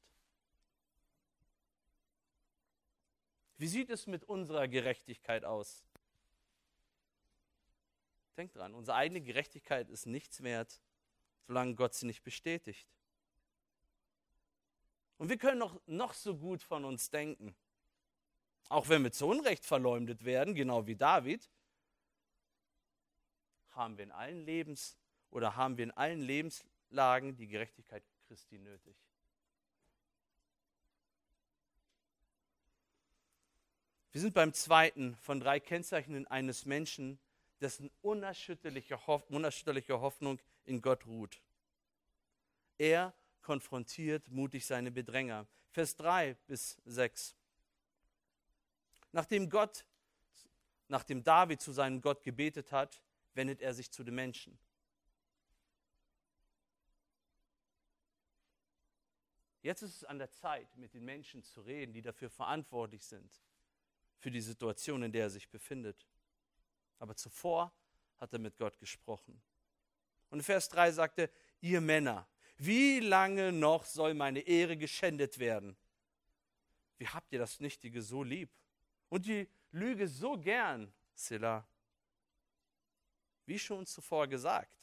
Wie 3.58 3.68
sieht 3.68 3.90
es 3.90 4.08
mit 4.08 4.24
unserer 4.24 4.68
Gerechtigkeit 4.68 5.46
aus? 5.46 5.86
Denkt 8.38 8.56
dran, 8.56 8.74
unsere 8.74 8.98
eigene 8.98 9.22
Gerechtigkeit 9.22 9.90
ist 9.90 10.06
nichts 10.08 10.42
wert, 10.42 10.82
solange 11.46 11.76
Gott 11.76 11.94
sie 11.94 12.08
nicht 12.08 12.24
bestätigt. 12.24 12.88
Und 15.22 15.30
wir 15.30 15.38
können 15.38 15.60
noch, 15.60 15.80
noch 15.86 16.16
so 16.16 16.36
gut 16.36 16.64
von 16.64 16.84
uns 16.84 17.12
denken. 17.12 17.56
Auch 18.70 18.90
wenn 18.90 19.04
wir 19.04 19.12
zu 19.12 19.28
Unrecht 19.28 19.64
verleumdet 19.64 20.26
werden, 20.26 20.56
genau 20.56 20.88
wie 20.88 20.96
David, 20.96 21.48
haben 23.70 24.00
wir 24.00 24.06
in 24.06 24.12
allen 24.12 24.44
Lebens 24.44 24.98
oder 25.30 25.56
haben 25.56 25.78
wir 25.78 25.84
in 25.84 25.92
allen 25.92 26.22
Lebenslagen 26.22 27.36
die 27.36 27.46
Gerechtigkeit 27.46 28.04
Christi 28.26 28.58
nötig. 28.58 28.98
Wir 34.14 34.22
sind 34.22 34.34
beim 34.34 34.54
zweiten 34.54 35.16
von 35.18 35.40
drei 35.40 35.60
Kennzeichen 35.60 36.26
eines 36.26 36.66
Menschen, 36.66 37.20
dessen 37.60 37.92
unerschütterliche 38.02 39.06
Hoffnung 39.06 40.40
in 40.66 40.82
Gott 40.82 41.06
ruht. 41.06 41.40
Er 42.80 43.14
konfrontiert 43.42 44.30
mutig 44.30 44.66
seine 44.66 44.92
Bedränger. 44.92 45.48
Vers 45.72 45.96
3 45.96 46.36
bis 46.48 46.78
6. 46.86 47.36
Nachdem 49.12 49.50
Gott, 49.50 49.86
nachdem 50.88 51.24
David 51.24 51.62
zu 51.62 51.72
seinem 51.72 52.02
Gott 52.02 52.24
gebetet 52.24 52.72
hat, 52.72 53.02
wendet 53.34 53.62
er 53.62 53.74
sich 53.74 53.92
zu 53.92 54.04
den 54.04 54.16
Menschen. 54.16 54.58
Jetzt 59.62 59.84
ist 59.84 59.98
es 59.98 60.04
an 60.04 60.18
der 60.18 60.32
Zeit, 60.32 60.76
mit 60.76 60.94
den 60.94 61.06
Menschen 61.06 61.44
zu 61.44 61.62
reden, 61.62 61.94
die 61.94 62.02
dafür 62.02 62.30
verantwortlich 62.30 63.06
sind 63.06 63.42
für 64.18 64.32
die 64.32 64.42
Situation, 64.42 65.04
in 65.04 65.12
der 65.12 65.24
er 65.24 65.30
sich 65.30 65.50
befindet. 65.50 66.08
Aber 67.00 67.16
zuvor 67.16 67.72
hat 68.18 68.34
er 68.34 68.40
mit 68.40 68.58
Gott 68.58 68.78
gesprochen. 68.80 69.42
Und 70.30 70.44
Vers 70.44 70.70
3 70.70 70.92
sagte, 70.92 71.30
ihr 71.60 71.82
Männer, 71.82 72.28
wie 72.64 73.00
lange 73.00 73.52
noch 73.52 73.86
soll 73.86 74.14
meine 74.14 74.42
Ehre 74.42 74.78
geschändet 74.78 75.40
werden? 75.40 75.76
Wie 77.00 77.08
habt 77.08 77.34
ihr 77.34 77.40
das 77.40 77.60
Nichtige 77.60 78.04
so 78.04 78.22
lieb? 78.22 78.52
Und 79.10 79.26
die 79.26 79.48
Lüge 79.72 80.08
so 80.08 80.38
gern, 80.38 80.94
Silla? 81.16 81.68
Wie 83.48 83.58
schon 83.58 83.88
zuvor 83.88 84.28
gesagt. 84.28 84.78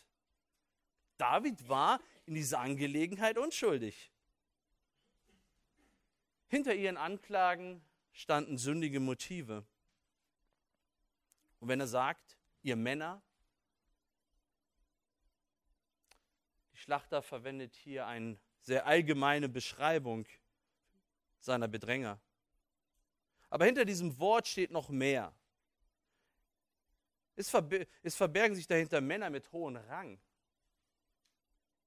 David 1.18 1.68
war 1.68 2.00
in 2.26 2.34
dieser 2.34 2.58
Angelegenheit 2.58 3.38
unschuldig. 3.38 4.10
Hinter 6.48 6.74
ihren 6.74 6.96
Anklagen 6.96 7.80
standen 8.10 8.58
sündige 8.58 8.98
Motive. 8.98 9.64
Und 11.60 11.68
wenn 11.68 11.78
er 11.78 11.86
sagt, 11.86 12.36
ihr 12.62 12.74
Männer, 12.74 13.22
Schlachter 16.88 17.20
verwendet 17.20 17.74
hier 17.74 18.06
eine 18.06 18.38
sehr 18.62 18.86
allgemeine 18.86 19.50
Beschreibung 19.50 20.24
seiner 21.38 21.68
Bedränger. 21.68 22.18
Aber 23.50 23.66
hinter 23.66 23.84
diesem 23.84 24.18
Wort 24.18 24.48
steht 24.48 24.70
noch 24.70 24.88
mehr. 24.88 25.34
Es, 27.36 27.52
verb 27.52 27.86
es 28.02 28.16
verbergen 28.16 28.56
sich 28.56 28.66
dahinter 28.66 29.02
Männer 29.02 29.28
mit 29.28 29.52
hohem 29.52 29.76
Rang. 29.76 30.18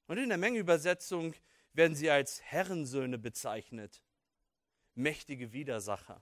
Und 0.05 0.19
in 0.19 0.29
der 0.29 0.37
Mengeübersetzung 0.37 1.33
werden 1.73 1.95
sie 1.95 2.11
als 2.11 2.39
Herrensöhne 2.43 3.17
bezeichnet 3.17 4.03
mächtige 4.93 5.51
Widersacher, 5.51 6.21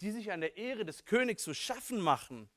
die 0.00 0.12
sich 0.12 0.32
an 0.32 0.40
der 0.40 0.56
Ehre 0.56 0.86
des 0.86 1.04
Königs 1.04 1.42
zu 1.42 1.52
schaffen 1.52 2.00
machen. 2.00 2.48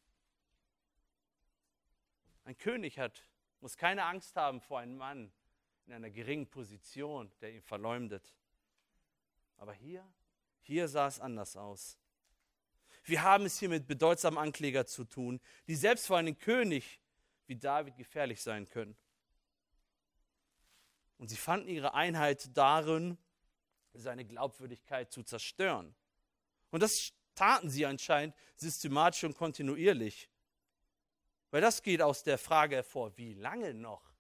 Ein 2.46 2.58
König 2.58 3.00
hat, 3.00 3.28
muss 3.64 3.78
keine 3.78 4.04
Angst 4.04 4.36
haben 4.36 4.60
vor 4.60 4.80
einem 4.80 4.98
Mann 4.98 5.32
in 5.86 5.94
einer 5.94 6.10
geringen 6.10 6.50
Position, 6.50 7.32
der 7.40 7.54
ihn 7.54 7.62
verleumdet. 7.62 8.36
Aber 9.56 9.72
hier, 9.72 10.06
hier 10.60 10.90
sah 10.90 11.08
es 11.08 11.22
anders 11.22 11.56
aus. 11.56 11.98
Wir 13.06 13.24
haben 13.24 13.46
es 13.46 13.58
hier 13.58 13.70
mit 13.70 13.88
bedeutsamen 13.88 14.38
Anklägern 14.38 14.86
zu 14.86 15.06
tun, 15.06 15.40
die 15.68 15.78
selbst 15.78 16.08
vor 16.08 16.18
einem 16.18 16.38
König 16.38 17.00
wie 17.46 17.56
David 17.56 17.96
gefährlich 17.96 18.42
sein 18.42 18.68
können. 18.68 18.98
Und 21.18 21.30
sie 21.30 21.38
fanden 21.38 21.70
ihre 21.70 21.94
Einheit 21.94 22.50
darin, 22.58 23.18
seine 23.94 24.26
Glaubwürdigkeit 24.26 25.10
zu 25.10 25.24
zerstören. 25.24 25.96
Und 26.70 26.84
das 26.84 27.14
taten 27.34 27.70
sie 27.70 27.86
anscheinend 27.86 28.36
systematisch 28.58 29.24
und 29.24 29.38
kontinuierlich. 29.38 30.30
Weil 31.54 31.62
das 31.62 31.84
geht 31.84 32.02
aus 32.02 32.24
der 32.24 32.40
Frage 32.40 32.78
hervor, 32.78 33.16
wie 33.16 33.36
lange 33.36 33.76
noch? 33.76 34.12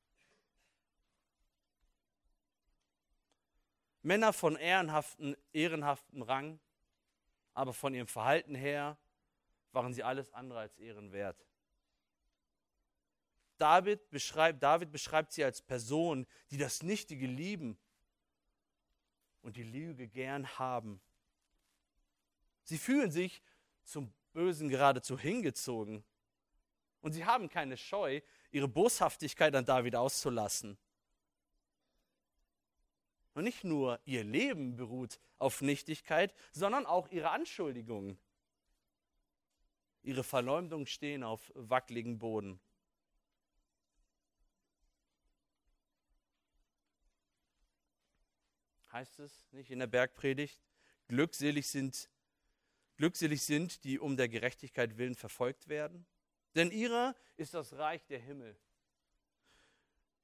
Männer 4.03 4.33
von 4.33 4.55
ehrenhaften, 4.55 5.35
ehrenhaftem 5.51 6.21
Rang, 6.21 6.59
aber 7.55 7.73
von 7.73 7.95
ihrem 7.95 8.05
Verhalten 8.05 8.53
her 8.53 8.99
waren 9.71 9.95
sie 9.95 10.03
alles 10.03 10.31
andere 10.31 10.59
als 10.59 10.77
ehrenwert. 10.77 11.43
David 13.57 14.11
beschreibt, 14.11 14.61
David 14.61 14.91
beschreibt 14.91 15.31
sie 15.31 15.43
als 15.43 15.59
Person, 15.59 16.27
die 16.51 16.59
das 16.59 16.83
Nichtige 16.83 17.25
lieben 17.25 17.79
und 19.41 19.57
die 19.57 19.63
Lüge 19.63 20.07
gern 20.07 20.47
haben. 20.59 21.01
Sie 22.61 22.77
fühlen 22.77 23.09
sich 23.09 23.41
zum 23.85 24.13
Bösen 24.33 24.69
geradezu 24.69 25.17
hingezogen. 25.17 26.05
Und 27.03 27.11
sie 27.11 27.25
haben 27.25 27.49
keine 27.49 27.75
Scheu, 27.75 28.21
ihre 28.49 28.69
Boshaftigkeit 28.69 29.53
an 29.55 29.65
David 29.65 29.93
auszulassen. 29.97 30.77
Und 33.33 33.43
nicht 33.43 33.65
nur 33.65 33.99
ihr 34.05 34.23
Leben 34.23 34.77
beruht 34.77 35.19
auf 35.37 35.61
Nichtigkeit, 35.61 36.33
sondern 36.53 36.85
auch 36.85 37.09
ihre 37.09 37.31
Anschuldigungen. 37.31 38.17
Ihre 40.01 40.23
Verleumdungen 40.23 40.87
stehen 40.87 41.23
auf 41.23 41.51
wackeligen 41.55 42.19
Boden. 42.19 42.61
Heißt 48.93 49.19
es 49.19 49.51
nicht 49.51 49.71
in 49.71 49.79
der 49.79 49.87
Bergpredigt? 49.87 50.63
Glückselig 51.09 51.67
sind, 51.67 52.09
glückselig 52.95 53.41
sind, 53.41 53.83
die 53.83 53.99
um 53.99 54.15
der 54.15 54.29
Gerechtigkeit 54.29 54.97
willen 54.97 55.15
verfolgt 55.15 55.67
werden. 55.67 56.05
Denn 56.55 56.71
ihrer 56.71 57.15
ist 57.37 57.53
das 57.53 57.73
Reich 57.73 58.05
der 58.05 58.19
Himmel. 58.19 58.55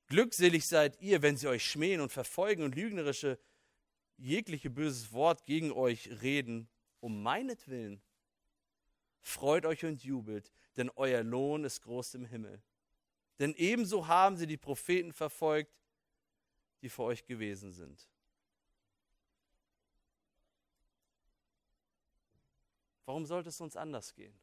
Glückselig 0.08 0.68
seid 0.68 1.00
ihr, 1.02 1.22
wenn 1.22 1.38
sie 1.38 1.48
euch 1.48 1.66
schmähen 1.66 2.02
und 2.02 2.12
verfolgen 2.12 2.64
und 2.64 2.76
lügnerische 2.76 3.40
jegliche 4.18 4.70
böses 4.70 5.12
Wort 5.12 5.46
gegen 5.46 5.72
euch 5.72 6.10
reden, 6.22 6.68
um 7.00 7.24
meinetwillen. 7.24 8.02
Freut 9.22 9.66
euch 9.66 9.86
und 9.86 10.04
jubelt, 10.04 10.52
denn 10.78 10.90
euer 10.96 11.24
Lohn 11.24 11.64
ist 11.64 11.82
groß 11.82 12.16
im 12.16 12.26
Himmel. 12.26 12.62
Denn 13.40 13.54
ebenso 13.56 14.08
haben 14.08 14.38
sie 14.38 14.48
die 14.48 14.58
Propheten 14.58 15.14
verfolgt, 15.14 15.74
die 16.82 16.90
vor 16.90 17.06
euch 17.06 17.26
gewesen 17.26 17.72
sind. 17.72 18.10
Warum 23.06 23.26
sollte 23.26 23.50
es 23.50 23.62
uns 23.62 23.76
anders 23.76 24.14
gehen 24.14 24.40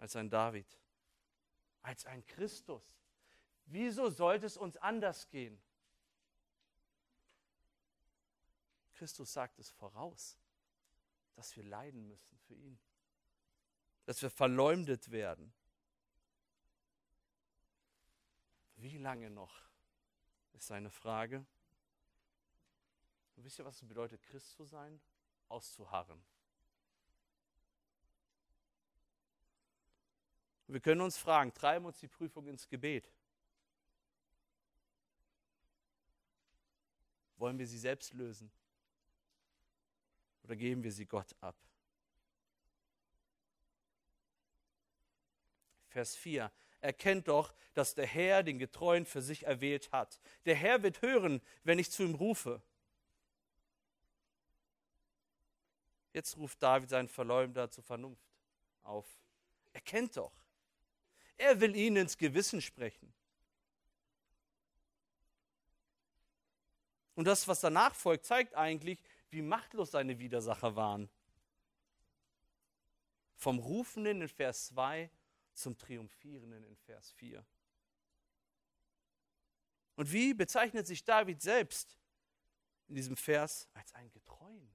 als 0.00 0.16
ein 0.16 0.30
David, 0.30 0.66
als 1.82 2.06
ein 2.06 2.24
Christus? 2.24 2.82
Wieso 3.66 4.08
sollte 4.08 4.46
es 4.46 4.56
uns 4.56 4.76
anders 4.78 5.28
gehen? 5.28 5.62
Christus 8.94 9.32
sagt 9.32 9.58
es 9.58 9.70
voraus, 9.70 10.38
dass 11.34 11.54
wir 11.56 11.64
leiden 11.64 12.06
müssen 12.08 12.38
für 12.40 12.54
ihn, 12.54 12.78
dass 14.04 14.20
wir 14.20 14.30
verleumdet 14.30 15.10
werden. 15.10 15.52
Wie 18.76 18.96
lange 18.96 19.30
noch, 19.30 19.62
ist 20.54 20.66
seine 20.66 20.90
Frage. 20.90 21.44
Und 23.36 23.44
wisst 23.44 23.58
ihr, 23.58 23.64
was 23.64 23.82
es 23.82 23.88
bedeutet, 23.88 24.22
Christ 24.22 24.52
zu 24.52 24.64
sein? 24.64 25.00
Auszuharren. 25.48 26.22
Und 30.70 30.74
wir 30.74 30.80
können 30.80 31.00
uns 31.00 31.18
fragen, 31.18 31.52
treiben 31.52 31.84
uns 31.84 31.98
die 31.98 32.06
Prüfung 32.06 32.46
ins 32.46 32.68
Gebet? 32.68 33.12
Wollen 37.38 37.58
wir 37.58 37.66
sie 37.66 37.76
selbst 37.76 38.14
lösen? 38.14 38.52
Oder 40.44 40.54
geben 40.54 40.84
wir 40.84 40.92
sie 40.92 41.06
Gott 41.06 41.34
ab? 41.40 41.56
Vers 45.88 46.14
4. 46.14 46.52
Erkennt 46.80 47.26
doch, 47.26 47.52
dass 47.74 47.96
der 47.96 48.06
Herr 48.06 48.44
den 48.44 48.60
Getreuen 48.60 49.06
für 49.06 49.22
sich 49.22 49.46
erwählt 49.46 49.90
hat. 49.90 50.20
Der 50.44 50.54
Herr 50.54 50.84
wird 50.84 51.02
hören, 51.02 51.42
wenn 51.64 51.80
ich 51.80 51.90
zu 51.90 52.04
ihm 52.04 52.14
rufe. 52.14 52.62
Jetzt 56.12 56.36
ruft 56.36 56.62
David 56.62 56.90
seinen 56.90 57.08
Verleumder 57.08 57.72
zur 57.72 57.82
Vernunft 57.82 58.22
auf. 58.84 59.08
Erkennt 59.72 60.16
doch. 60.16 60.39
Er 61.40 61.58
will 61.58 61.74
ihnen 61.74 61.96
ins 61.96 62.18
Gewissen 62.18 62.60
sprechen. 62.60 63.10
Und 67.14 67.24
das, 67.24 67.48
was 67.48 67.60
danach 67.60 67.94
folgt, 67.94 68.26
zeigt 68.26 68.54
eigentlich, 68.54 69.02
wie 69.30 69.40
machtlos 69.40 69.92
seine 69.92 70.18
Widersacher 70.18 70.76
waren. 70.76 71.08
Vom 73.36 73.58
Rufenden 73.58 74.20
in 74.20 74.28
Vers 74.28 74.66
2 74.66 75.10
zum 75.54 75.78
Triumphierenden 75.78 76.62
in 76.62 76.76
Vers 76.76 77.10
4. 77.12 77.42
Und 79.96 80.12
wie 80.12 80.34
bezeichnet 80.34 80.86
sich 80.86 81.04
David 81.04 81.40
selbst 81.40 81.96
in 82.88 82.96
diesem 82.96 83.16
Vers 83.16 83.66
als 83.72 83.94
ein 83.94 84.10
Getreuen? 84.10 84.70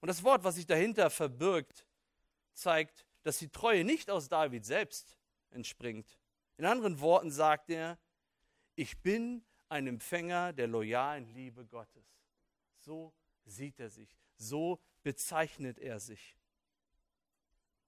Und 0.00 0.08
das 0.08 0.22
Wort, 0.22 0.44
was 0.44 0.56
sich 0.56 0.66
dahinter 0.66 1.08
verbirgt, 1.08 1.86
zeigt, 2.52 3.06
dass 3.24 3.38
die 3.38 3.48
Treue 3.48 3.84
nicht 3.84 4.10
aus 4.10 4.28
David 4.28 4.64
selbst 4.64 5.16
entspringt. 5.50 6.20
In 6.56 6.66
anderen 6.66 7.00
Worten 7.00 7.30
sagt 7.30 7.70
er, 7.70 7.98
ich 8.76 9.00
bin 9.02 9.44
ein 9.68 9.86
Empfänger 9.86 10.52
der 10.52 10.68
loyalen 10.68 11.26
Liebe 11.34 11.64
Gottes. 11.66 12.06
So 12.78 13.12
sieht 13.44 13.80
er 13.80 13.90
sich, 13.90 14.16
so 14.36 14.80
bezeichnet 15.02 15.78
er 15.78 15.98
sich. 15.98 16.38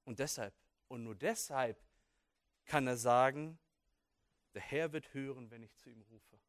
Und 0.04 0.18
deshalb, 0.18 0.54
und 0.88 1.04
nur 1.04 1.14
deshalb 1.14 1.80
kann 2.64 2.86
er 2.86 2.96
sagen, 2.96 3.58
der 4.54 4.62
Herr 4.62 4.92
wird 4.92 5.12
hören, 5.12 5.50
wenn 5.50 5.62
ich 5.62 5.74
zu 5.76 5.90
ihm 5.90 6.02
rufe. 6.02 6.40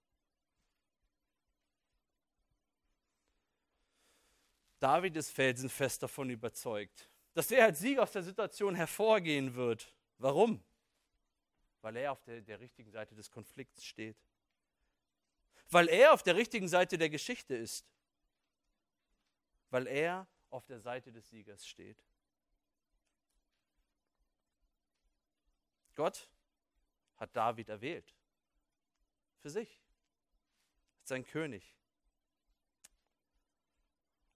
David 4.79 5.15
ist 5.17 5.31
felsenfest 5.31 6.03
davon 6.03 6.29
überzeugt, 6.29 7.09
dass 7.37 7.51
er 7.51 7.65
als 7.65 7.77
Sieger 7.77 8.01
aus 8.01 8.11
der 8.11 8.23
Situation 8.23 8.73
hervorgehen 8.73 9.53
wird. 9.53 9.93
Warum? 10.17 10.63
Weil 11.81 11.97
er 11.97 12.11
auf 12.11 12.23
der, 12.23 12.41
der 12.41 12.59
richtigen 12.59 12.89
Seite 12.89 13.13
des 13.13 13.29
Konflikts 13.29 13.85
steht. 13.85 14.17
Weil 15.69 15.87
er 15.87 16.13
auf 16.13 16.23
der 16.23 16.35
richtigen 16.35 16.67
Seite 16.67 16.97
der 16.97 17.11
Geschichte 17.11 17.55
ist. 17.55 17.85
Weil 19.69 19.85
er 19.85 20.27
auf 20.49 20.65
der 20.65 20.79
Seite 20.79 21.11
des 21.11 21.29
Siegers 21.29 21.67
steht. 21.67 22.03
Gott 25.93 26.27
hat 27.17 27.35
David 27.35 27.69
erwählt. 27.69 28.15
Für 29.43 29.51
sich. 29.51 29.79
Sein 31.03 31.23
König. 31.23 31.75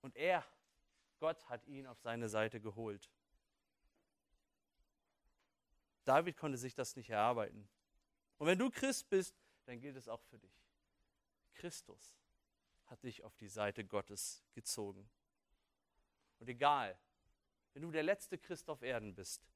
Und 0.04 0.16
er 0.16 0.46
Gott 1.22 1.48
hat 1.50 1.68
ihn 1.68 1.86
auf 1.86 2.00
seine 2.00 2.28
Seite 2.28 2.60
geholt. 2.60 3.08
David 6.04 6.36
konnte 6.36 6.58
sich 6.58 6.74
das 6.74 6.96
nicht 6.96 7.12
erarbeiten. 7.12 7.70
Und 8.40 8.48
wenn 8.48 8.58
du 8.58 8.72
Christ 8.72 9.08
bist, 9.08 9.36
dann 9.68 9.80
gilt 9.80 9.96
es 9.96 10.08
auch 10.08 10.24
für 10.24 10.40
dich. 10.40 10.66
Christus 11.54 12.18
hat 12.88 13.04
dich 13.04 13.24
auf 13.24 13.36
die 13.38 13.48
Seite 13.48 13.86
Gottes 13.86 14.44
gezogen. 14.54 15.08
Und 16.40 16.50
egal, 16.50 16.98
wenn 17.74 17.84
du 17.84 17.92
der 17.92 18.02
letzte 18.02 18.40
Christ 18.40 18.68
auf 18.68 18.82
Erden 18.82 19.14
bist, 19.14 19.48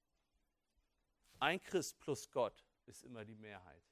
ein 1.40 1.60
Christ 1.64 1.98
plus 2.00 2.30
Gott 2.30 2.64
ist 2.86 3.04
immer 3.04 3.26
die 3.26 3.36
Mehrheit. 3.36 3.84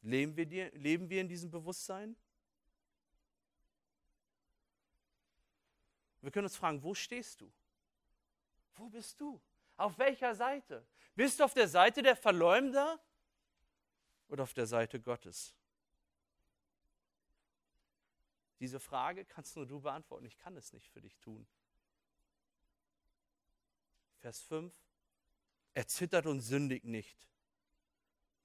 Leben 0.00 0.34
wir, 0.34 0.70
leben 0.72 1.10
wir 1.10 1.20
in 1.20 1.28
diesem 1.28 1.50
Bewusstsein? 1.50 2.16
Wir 6.22 6.30
können 6.30 6.46
uns 6.46 6.56
fragen, 6.56 6.82
wo 6.82 6.94
stehst 6.94 7.40
du? 7.40 7.52
Wo 8.76 8.88
bist 8.88 9.20
du? 9.20 9.40
Auf 9.76 9.98
welcher 9.98 10.34
Seite? 10.34 10.86
Bist 11.14 11.40
du 11.40 11.44
auf 11.44 11.54
der 11.54 11.68
Seite 11.68 12.02
der 12.02 12.16
Verleumder 12.16 13.00
oder 14.28 14.44
auf 14.44 14.54
der 14.54 14.66
Seite 14.66 15.00
Gottes? 15.00 15.54
Diese 18.60 18.78
Frage 18.78 19.24
kannst 19.24 19.56
nur 19.56 19.66
du 19.66 19.80
beantworten. 19.80 20.24
Ich 20.24 20.38
kann 20.38 20.56
es 20.56 20.72
nicht 20.72 20.88
für 20.88 21.00
dich 21.00 21.18
tun. 21.18 21.46
Vers 24.20 24.40
5. 24.42 24.72
Er 25.74 25.88
zittert 25.88 26.26
und 26.26 26.40
sündigt 26.40 26.84
nicht. 26.84 27.26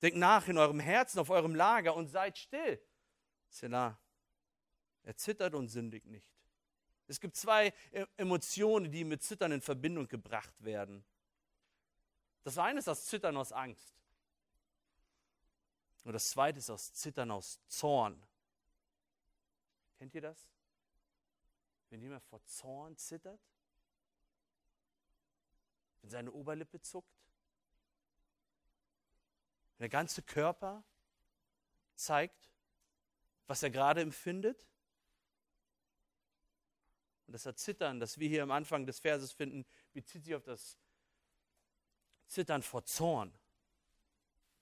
Denkt 0.01 0.17
nach 0.17 0.47
in 0.47 0.57
eurem 0.57 0.79
Herzen, 0.79 1.19
auf 1.19 1.29
eurem 1.29 1.53
Lager 1.53 1.95
und 1.95 2.07
seid 2.07 2.37
still. 2.37 2.81
Selah. 3.49 3.99
Er 5.03 5.15
zittert 5.15 5.53
und 5.53 5.67
sündigt 5.67 6.07
nicht. 6.07 6.36
Es 7.07 7.19
gibt 7.19 7.35
zwei 7.35 7.73
e- 7.91 8.05
Emotionen, 8.17 8.91
die 8.91 9.03
mit 9.03 9.23
Zittern 9.23 9.51
in 9.51 9.61
Verbindung 9.61 10.07
gebracht 10.07 10.53
werden. 10.63 11.05
Das 12.43 12.57
eine 12.57 12.79
ist 12.79 12.87
das 12.87 13.05
Zittern 13.05 13.37
aus 13.37 13.51
Angst. 13.51 13.93
Und 16.03 16.13
das 16.13 16.29
zweite 16.29 16.59
ist 16.59 16.69
das 16.69 16.93
Zittern 16.93 17.31
aus 17.31 17.59
Zorn. 17.67 18.21
Kennt 19.97 20.13
ihr 20.15 20.21
das? 20.21 20.47
Wenn 21.89 22.01
jemand 22.01 22.23
vor 22.23 22.43
Zorn 22.45 22.95
zittert? 22.97 23.41
Wenn 26.01 26.09
seine 26.09 26.31
Oberlippe 26.31 26.79
zuckt? 26.81 27.11
Wenn 29.77 29.83
der 29.83 29.89
ganze 29.89 30.21
Körper 30.21 30.83
zeigt, 31.95 32.49
was 33.47 33.63
er 33.63 33.69
gerade 33.69 34.01
empfindet? 34.01 34.67
Und 37.27 37.33
das 37.33 37.45
Erzittern, 37.45 37.99
das 37.99 38.17
wir 38.17 38.29
hier 38.29 38.43
am 38.43 38.51
Anfang 38.51 38.85
des 38.85 38.99
Verses 38.99 39.33
finden, 39.33 39.65
bezieht 39.93 40.23
sich 40.23 40.33
auf 40.33 40.43
das 40.43 40.77
Zittern 42.27 42.63
vor 42.63 42.85
Zorn. 42.85 43.33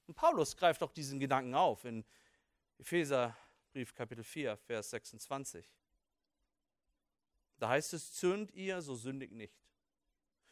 Und 0.08 0.16
Paulus 0.16 0.58
greift 0.58 0.84
auch 0.84 0.92
diesen 0.92 1.20
Gedanken 1.20 1.54
auf 1.54 1.86
in 1.86 2.04
Epheserbrief 2.80 3.94
Kapitel 3.94 4.24
4, 4.24 4.58
Vers 4.58 4.90
26. 4.90 5.72
Da 7.58 7.70
heißt 7.70 7.94
es, 7.94 8.14
zürnt 8.14 8.52
ihr, 8.52 8.82
so 8.82 8.96
sündigt 8.96 9.34
nicht. 9.34 9.56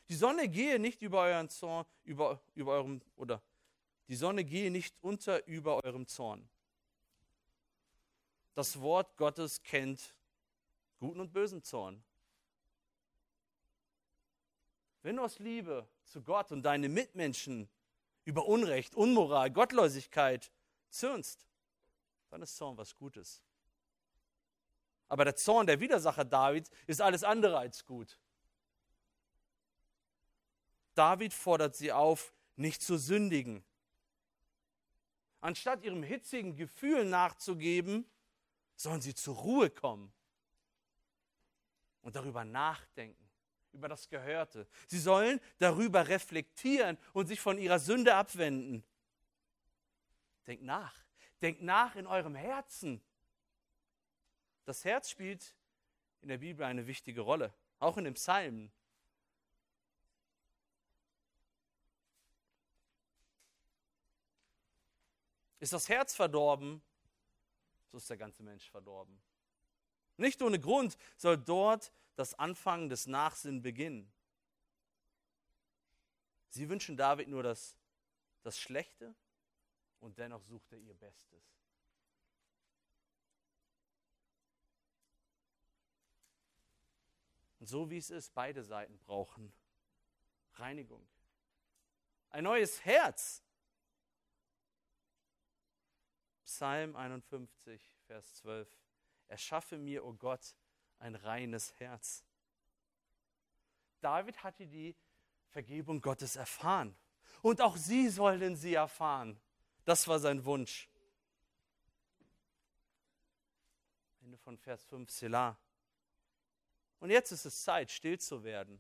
Die 0.09 0.15
Sonne 0.15 0.47
gehe 0.47 0.79
nicht 0.79 1.01
über 1.01 1.21
euren 1.21 1.49
Zorn, 1.49 1.85
über, 2.03 2.41
über 2.55 2.73
eurem, 2.73 3.01
oder 3.15 3.41
die 4.07 4.15
Sonne 4.15 4.43
gehe 4.43 4.69
nicht 4.69 4.95
unter 5.01 5.45
über 5.47 5.83
eurem 5.83 6.07
Zorn. 6.07 6.47
Das 8.53 8.79
Wort 8.79 9.17
Gottes 9.17 9.63
kennt 9.63 10.13
guten 11.03 11.19
und 11.19 11.33
bösen 11.33 11.61
Zorn. 11.61 12.01
Wenn 15.01 15.17
du 15.17 15.23
aus 15.23 15.37
Liebe 15.37 15.85
zu 16.05 16.23
Gott 16.23 16.53
und 16.53 16.63
deine 16.63 16.87
Mitmenschen 16.87 17.69
über 18.23 18.45
Unrecht, 18.45 18.95
Unmoral, 18.95 19.51
Gottlosigkeit 19.51 20.49
zürnst, 20.89 21.45
dann 22.29 22.41
ist 22.41 22.55
Zorn 22.55 22.77
was 22.77 22.95
Gutes. 22.95 23.43
Aber 25.09 25.25
der 25.25 25.35
Zorn 25.35 25.67
der 25.67 25.81
Widersacher 25.81 26.23
Davids 26.23 26.71
ist 26.87 27.01
alles 27.01 27.25
andere 27.25 27.57
als 27.57 27.85
gut. 27.85 28.17
David 30.95 31.33
fordert 31.33 31.75
sie 31.75 31.91
auf, 31.91 32.33
nicht 32.55 32.81
zu 32.81 32.97
sündigen. 32.97 33.65
Anstatt 35.41 35.83
ihrem 35.83 36.01
hitzigen 36.01 36.55
Gefühl 36.55 37.03
nachzugeben, 37.03 38.09
sollen 38.77 39.01
sie 39.01 39.13
zur 39.13 39.35
Ruhe 39.35 39.69
kommen 39.69 40.13
und 42.03 42.15
darüber 42.15 42.45
nachdenken, 42.45 43.29
über 43.71 43.87
das 43.87 44.07
Gehörte. 44.07 44.67
Sie 44.87 44.99
sollen 44.99 45.41
darüber 45.57 46.07
reflektieren 46.07 46.97
und 47.13 47.27
sich 47.27 47.39
von 47.39 47.57
ihrer 47.57 47.79
Sünde 47.79 48.13
abwenden. 48.13 48.83
Denkt 50.45 50.63
nach. 50.63 50.93
Denkt 51.41 51.61
nach 51.61 51.95
in 51.95 52.05
eurem 52.05 52.35
Herzen. 52.35 53.01
Das 54.65 54.85
Herz 54.85 55.09
spielt 55.09 55.55
in 56.21 56.29
der 56.29 56.37
Bibel 56.37 56.65
eine 56.65 56.87
wichtige 56.87 57.21
Rolle, 57.21 57.53
auch 57.79 57.97
in 57.97 58.05
den 58.05 58.13
Psalmen. 58.13 58.71
Ist 65.59 65.73
das 65.73 65.87
Herz 65.87 66.13
verdorben, 66.13 66.81
so 67.89 67.97
ist 67.97 68.09
der 68.09 68.17
ganze 68.17 68.43
Mensch 68.43 68.69
verdorben. 68.69 69.17
Nicht 70.17 70.41
ohne 70.41 70.59
Grund 70.59 70.97
soll 71.17 71.37
dort 71.37 71.91
das 72.15 72.33
Anfangen 72.35 72.89
des 72.89 73.07
Nachsinn 73.07 73.61
beginnen. 73.61 74.11
Sie 76.49 76.69
wünschen 76.69 76.95
David 76.95 77.27
nur 77.27 77.41
das, 77.41 77.75
das 78.43 78.59
Schlechte 78.59 79.15
und 79.99 80.19
dennoch 80.19 80.43
sucht 80.43 80.71
er 80.71 80.77
ihr 80.77 80.93
Bestes. 80.93 81.43
Und 87.59 87.67
so 87.67 87.89
wie 87.89 87.97
es 87.97 88.09
ist, 88.09 88.33
beide 88.33 88.63
Seiten 88.63 88.99
brauchen 88.99 89.53
Reinigung. 90.55 91.07
Ein 92.29 92.43
neues 92.43 92.83
Herz 92.85 93.41
Psalm 96.53 96.95
51, 96.95 97.81
Vers 98.05 98.35
12. 98.35 98.82
Erschaffe 99.33 99.79
mir, 99.79 100.05
o 100.05 100.09
oh 100.09 100.13
Gott, 100.13 100.55
ein 100.99 101.15
reines 101.15 101.73
Herz. 101.79 102.23
David 103.99 104.43
hatte 104.43 104.67
die 104.67 104.95
Vergebung 105.49 105.99
Gottes 105.99 106.35
erfahren. 106.35 106.95
Und 107.41 107.59
auch 107.59 107.75
sie 107.75 108.09
sollten 108.09 108.55
sie 108.55 108.75
erfahren. 108.75 109.41
Das 109.85 110.07
war 110.07 110.19
sein 110.19 110.45
Wunsch. 110.45 110.87
Ende 114.21 114.37
von 114.37 114.55
Vers 114.55 114.83
5, 114.83 115.09
Selah. 115.09 115.57
Und 116.99 117.09
jetzt 117.09 117.31
ist 117.31 117.45
es 117.45 117.63
Zeit, 117.63 117.89
still 117.89 118.19
zu 118.19 118.43
werden. 118.43 118.79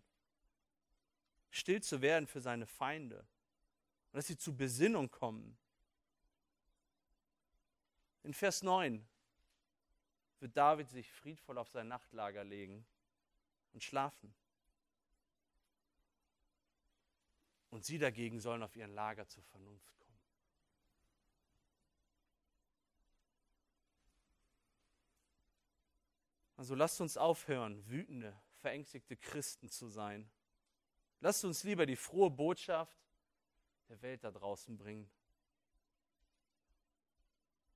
Still 1.49 1.81
zu 1.81 1.99
werden 1.99 2.27
für 2.27 2.41
seine 2.41 2.67
Feinde. 2.67 3.25
Und 4.11 4.17
dass 4.17 4.27
sie 4.27 4.37
zur 4.37 4.55
Besinnung 4.55 5.09
kommen. 5.09 5.57
In 8.21 8.35
Vers 8.35 8.61
9 8.61 9.03
wird 10.43 10.57
David 10.57 10.89
sich 10.89 11.09
friedvoll 11.09 11.57
auf 11.57 11.69
sein 11.69 11.87
Nachtlager 11.87 12.43
legen 12.43 12.85
und 13.71 13.81
schlafen. 13.81 14.35
Und 17.69 17.85
sie 17.85 17.97
dagegen 17.97 18.41
sollen 18.41 18.61
auf 18.61 18.75
ihren 18.75 18.93
Lager 18.93 19.25
zur 19.25 19.41
Vernunft 19.43 19.97
kommen. 19.97 20.19
Also 26.57 26.75
lasst 26.75 26.99
uns 26.99 27.15
aufhören, 27.15 27.87
wütende, 27.87 28.37
verängstigte 28.59 29.15
Christen 29.15 29.69
zu 29.69 29.87
sein. 29.87 30.29
Lasst 31.21 31.45
uns 31.45 31.63
lieber 31.63 31.85
die 31.85 31.95
frohe 31.95 32.29
Botschaft 32.29 33.01
der 33.87 34.01
Welt 34.01 34.25
da 34.25 34.31
draußen 34.31 34.77
bringen. 34.77 35.09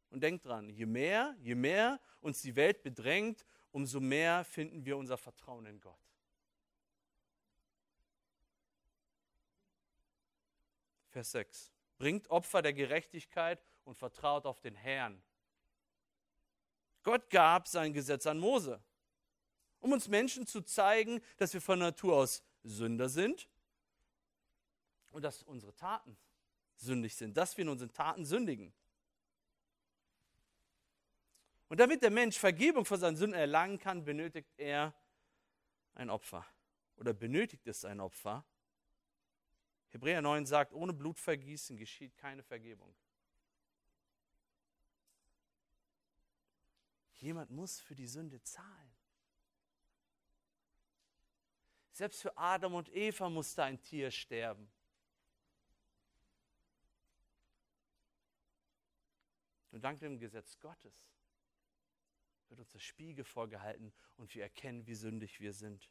Und 0.10 0.22
denkt 0.22 0.46
dran, 0.46 0.70
je 0.70 0.86
mehr, 0.86 1.36
je 1.40 1.56
mehr 1.56 2.00
uns 2.22 2.42
die 2.42 2.56
Welt 2.56 2.82
bedrängt, 2.84 3.46
umso 3.72 4.00
mehr 4.00 4.44
finden 4.44 4.86
wir 4.86 4.98
unser 4.98 5.18
Vertrauen 5.18 5.66
in 5.66 5.80
Gott. 5.82 6.00
Vers 11.10 11.32
6. 11.32 11.72
Bringt 11.98 12.30
Opfer 12.30 12.62
der 12.62 12.74
Gerechtigkeit 12.74 13.64
und 13.84 13.96
vertraut 13.96 14.46
auf 14.46 14.60
den 14.60 14.76
Herrn. 14.76 15.22
Gott 17.04 17.30
gab 17.30 17.68
sein 17.68 17.94
Gesetz 17.94 18.28
an 18.28 18.38
Mose, 18.38 18.84
um 19.80 19.94
uns 19.94 20.08
Menschen 20.08 20.46
zu 20.46 20.62
zeigen, 20.62 21.22
dass 21.38 21.54
wir 21.54 21.62
von 21.62 21.80
Natur 21.80 22.18
aus 22.18 22.44
Sünder 22.64 23.10
sind 23.10 23.48
und 25.12 25.24
dass 25.24 25.42
unsere 25.44 25.74
Taten 25.74 26.18
sündig 26.76 27.16
sind, 27.16 27.36
dass 27.36 27.58
wir 27.58 27.64
in 27.64 27.70
unseren 27.70 27.94
Taten 27.94 28.26
sündigen. 28.26 28.74
Und 31.70 31.80
damit 31.80 32.02
der 32.02 32.12
Mensch 32.12 32.38
Vergebung 32.38 32.86
für 32.86 32.98
seine 32.98 33.18
Sünden 33.18 33.40
erlangen 33.40 33.78
kann, 33.78 34.06
benötigt 34.06 34.54
er 34.58 34.94
ein 35.96 36.10
Opfer. 36.10 36.46
Oder 36.96 37.14
benötigt 37.14 37.68
es 37.68 37.84
ein 37.84 38.00
Opfer. 38.00 38.46
Hebräer 39.90 40.22
9 40.22 40.46
sagt, 40.46 40.74
ohne 40.74 40.94
Blutvergießen 40.94 41.78
geschieht 41.78 42.16
keine 42.18 42.44
Vergebung. 42.44 42.96
Jemand 47.16 47.50
muss 47.52 47.80
für 47.80 47.96
die 47.96 48.08
Sünde 48.08 48.42
zahlen. 48.44 48.96
Selbst 51.92 52.22
für 52.22 52.38
Adam 52.38 52.76
und 52.76 52.90
Eva 52.94 53.28
musste 53.28 53.64
ein 53.64 53.82
Tier 53.82 54.12
sterben. 54.12 54.70
Und 59.72 59.82
dank 59.82 60.00
dem 60.00 60.20
Gesetz 60.20 60.60
Gottes 60.60 61.17
wird 62.50 62.60
uns 62.60 62.72
der 62.72 62.80
Spiegel 62.80 63.24
vorgehalten 63.24 63.94
und 64.18 64.34
wir 64.34 64.44
erkennen, 64.44 64.86
wie 64.88 64.96
sündig 64.96 65.40
wir 65.40 65.54
sind. 65.54 65.90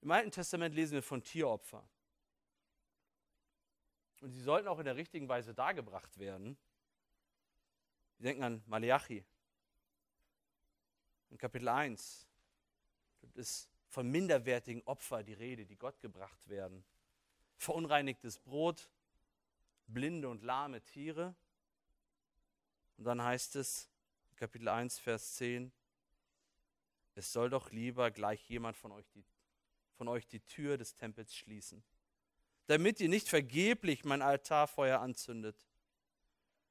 Im 0.00 0.10
Alten 0.10 0.30
Testament 0.30 0.74
lesen 0.74 0.92
wir 0.94 1.02
von 1.02 1.22
Tieropfern. 1.22 1.88
Und 4.20 4.32
sie 4.32 4.42
sollten 4.42 4.68
auch 4.68 4.78
in 4.78 4.84
der 4.84 4.96
richtigen 4.96 5.28
Weise 5.28 5.54
dargebracht 5.54 6.18
werden. 6.18 6.58
Wir 8.18 8.28
denken 8.30 8.42
an 8.42 8.62
Malachi. 8.66 9.24
In 11.30 11.38
Kapitel 11.38 11.68
1 11.68 12.28
gibt 13.20 13.38
es 13.38 13.68
von 13.88 14.10
minderwertigen 14.10 14.82
Opfern 14.84 15.24
die 15.24 15.32
Rede, 15.32 15.64
die 15.64 15.76
Gott 15.76 16.00
gebracht 16.00 16.48
werden. 16.48 16.84
Verunreinigtes 17.56 18.38
Brot, 18.38 18.90
blinde 19.86 20.28
und 20.28 20.42
lahme 20.42 20.82
Tiere. 20.82 21.34
Und 22.96 23.04
dann 23.04 23.22
heißt 23.22 23.56
es, 23.56 23.90
Kapitel 24.36 24.68
1, 24.68 24.98
Vers 24.98 25.34
10, 25.36 25.72
es 27.14 27.32
soll 27.32 27.50
doch 27.50 27.70
lieber 27.70 28.10
gleich 28.10 28.48
jemand 28.48 28.76
von 28.76 28.92
euch 28.92 29.08
die, 29.10 29.24
von 29.92 30.08
euch 30.08 30.26
die 30.26 30.40
Tür 30.40 30.76
des 30.76 30.94
Tempels 30.94 31.34
schließen, 31.34 31.84
damit 32.66 33.00
ihr 33.00 33.08
nicht 33.08 33.28
vergeblich 33.28 34.04
mein 34.04 34.22
Altarfeuer 34.22 35.00
anzündet. 35.00 35.66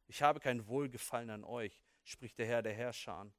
Ich 0.08 0.22
habe 0.22 0.40
kein 0.40 0.68
Wohlgefallen 0.68 1.30
an 1.30 1.44
euch, 1.44 1.82
spricht 2.04 2.38
der 2.38 2.46
Herr 2.46 2.62
der 2.62 2.74
Herrscher 2.74 3.32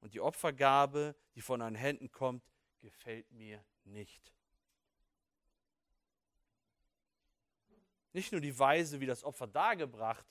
Und 0.00 0.14
die 0.14 0.20
Opfergabe, 0.20 1.14
die 1.36 1.42
von 1.42 1.62
euren 1.62 1.76
Händen 1.76 2.10
kommt, 2.10 2.44
gefällt 2.80 3.30
mir 3.30 3.64
nicht. 3.84 4.32
Nicht 8.12 8.32
nur 8.32 8.40
die 8.40 8.58
Weise, 8.58 9.00
wie 9.00 9.06
das 9.06 9.24
Opfer 9.24 9.46
dargebracht 9.46 10.26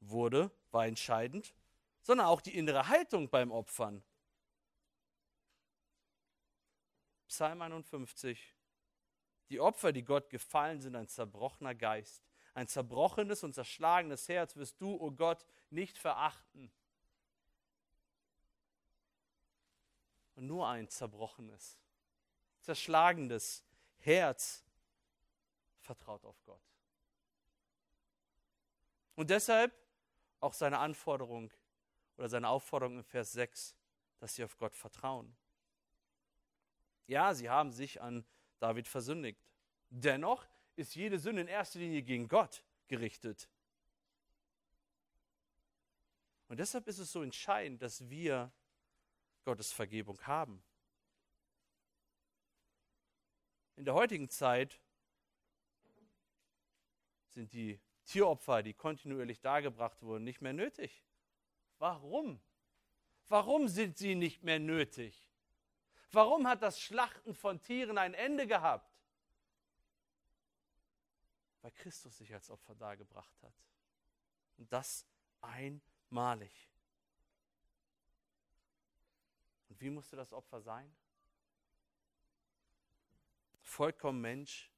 wurde, 0.00 0.50
war 0.70 0.86
entscheidend, 0.86 1.54
sondern 2.02 2.26
auch 2.26 2.40
die 2.40 2.56
innere 2.56 2.88
Haltung 2.88 3.28
beim 3.28 3.50
Opfern. 3.50 4.02
Psalm 7.28 7.62
51. 7.62 8.54
Die 9.50 9.60
Opfer, 9.60 9.92
die 9.92 10.04
Gott 10.04 10.30
gefallen, 10.30 10.80
sind 10.80 10.96
ein 10.96 11.08
zerbrochener 11.08 11.74
Geist. 11.74 12.22
Ein 12.54 12.66
zerbrochenes 12.66 13.44
und 13.44 13.54
zerschlagenes 13.54 14.28
Herz 14.28 14.56
wirst 14.56 14.80
du, 14.80 14.94
o 14.94 15.06
oh 15.06 15.10
Gott, 15.10 15.46
nicht 15.70 15.96
verachten. 15.96 16.70
Und 20.34 20.46
nur 20.46 20.68
ein 20.68 20.88
zerbrochenes, 20.88 21.78
zerschlagenes 22.62 23.64
Herz 23.98 24.64
vertraut 25.80 26.24
auf 26.24 26.42
Gott. 26.44 26.62
Und 29.20 29.28
deshalb 29.28 29.78
auch 30.40 30.54
seine 30.54 30.78
Anforderung 30.78 31.52
oder 32.16 32.30
seine 32.30 32.48
Aufforderung 32.48 32.96
in 32.96 33.04
Vers 33.04 33.32
6, 33.32 33.76
dass 34.18 34.34
sie 34.34 34.42
auf 34.42 34.56
Gott 34.56 34.74
vertrauen. 34.74 35.36
Ja, 37.06 37.34
sie 37.34 37.50
haben 37.50 37.70
sich 37.70 38.00
an 38.00 38.24
David 38.60 38.88
versündigt. 38.88 39.38
Dennoch 39.90 40.46
ist 40.74 40.94
jede 40.94 41.18
Sünde 41.18 41.42
in 41.42 41.48
erster 41.48 41.80
Linie 41.80 42.00
gegen 42.00 42.28
Gott 42.28 42.64
gerichtet. 42.88 43.50
Und 46.48 46.58
deshalb 46.58 46.88
ist 46.88 46.98
es 46.98 47.12
so 47.12 47.22
entscheidend, 47.22 47.82
dass 47.82 48.08
wir 48.08 48.50
Gottes 49.44 49.70
Vergebung 49.70 50.18
haben. 50.22 50.64
In 53.76 53.84
der 53.84 53.92
heutigen 53.92 54.30
Zeit 54.30 54.80
sind 57.28 57.52
die 57.52 57.78
Tieropfer, 58.10 58.64
die 58.64 58.74
kontinuierlich 58.74 59.40
dargebracht 59.40 60.02
wurden, 60.02 60.24
nicht 60.24 60.40
mehr 60.40 60.52
nötig. 60.52 61.04
Warum? 61.78 62.40
Warum 63.28 63.68
sind 63.68 63.96
sie 63.98 64.16
nicht 64.16 64.42
mehr 64.42 64.58
nötig? 64.58 65.24
Warum 66.10 66.48
hat 66.48 66.60
das 66.60 66.80
Schlachten 66.80 67.36
von 67.36 67.62
Tieren 67.62 67.98
ein 67.98 68.14
Ende 68.14 68.48
gehabt? 68.48 68.90
Weil 71.62 71.70
Christus 71.70 72.18
sich 72.18 72.34
als 72.34 72.50
Opfer 72.50 72.74
dargebracht 72.74 73.40
hat. 73.44 73.54
Und 74.56 74.72
das 74.72 75.06
einmalig. 75.40 76.68
Und 79.68 79.80
wie 79.80 79.90
musste 79.90 80.16
das 80.16 80.32
Opfer 80.32 80.60
sein? 80.60 80.92
Vollkommen 83.60 84.20
Mensch, 84.20 84.68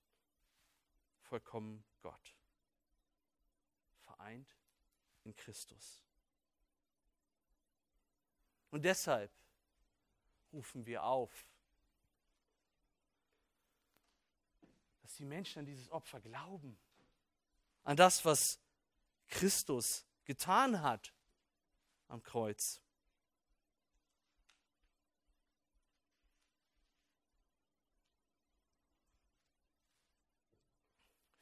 vollkommen 1.23 1.83
Gott. 2.03 2.37
Vereint 4.23 4.57
in 5.25 5.35
Christus. 5.35 6.05
Und 8.71 8.85
deshalb 8.85 9.33
rufen 10.53 10.87
wir 10.87 11.03
auf, 11.03 11.31
dass 15.03 15.17
die 15.17 15.25
Menschen 15.25 15.61
an 15.61 15.67
dieses 15.67 15.91
Opfer 15.91 16.21
glauben, 16.21 16.79
an 17.83 17.97
das, 17.97 18.25
was 18.25 18.61
Christus 19.29 20.07
getan 20.25 20.83
hat 20.83 21.13
am 22.07 22.23
Kreuz. 22.23 22.81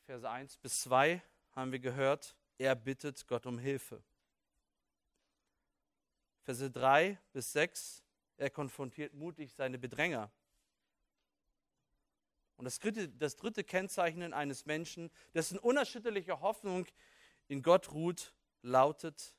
Verse 0.07 0.29
1 0.29 0.57
bis 0.57 0.81
2 0.81 1.23
haben 1.55 1.73
wir 1.73 1.79
gehört, 1.79 2.40
er 2.61 2.75
bittet 2.75 3.27
Gott 3.27 3.47
um 3.47 3.59
Hilfe. 3.59 4.03
Verse 6.43 6.71
3 6.71 7.19
bis 7.33 7.53
6 7.53 8.05
er 8.37 8.51
konfrontiert 8.51 9.15
mutig 9.15 9.55
seine 9.55 9.79
Bedränger. 9.79 10.31
Und 12.57 12.67
das 12.67 12.79
dritte, 12.79 13.09
das 13.09 13.37
dritte 13.37 13.65
Kennzeichen 13.65 14.35
eines 14.35 14.67
Menschen, 14.67 15.11
dessen 15.33 15.59
unerschütterliche 15.59 16.41
Hoffnung 16.41 16.87
in 17.49 17.63
Gott 17.63 17.93
ruht, 17.93 18.35
lautet, 18.61 19.35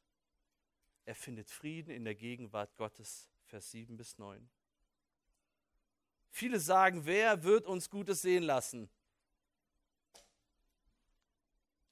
er 1.05 1.15
findet 1.15 1.51
Frieden 1.51 1.91
in 1.91 2.03
der 2.03 2.15
Gegenwart 2.15 2.75
Gottes. 2.75 3.29
Vers 3.45 3.69
7 3.71 3.97
bis 3.97 4.17
9. 4.17 4.49
Viele 6.29 6.59
sagen, 6.59 7.05
wer 7.05 7.43
wird 7.43 7.67
uns 7.67 7.89
Gutes 7.89 8.21
sehen 8.21 8.43
lassen? 8.43 8.89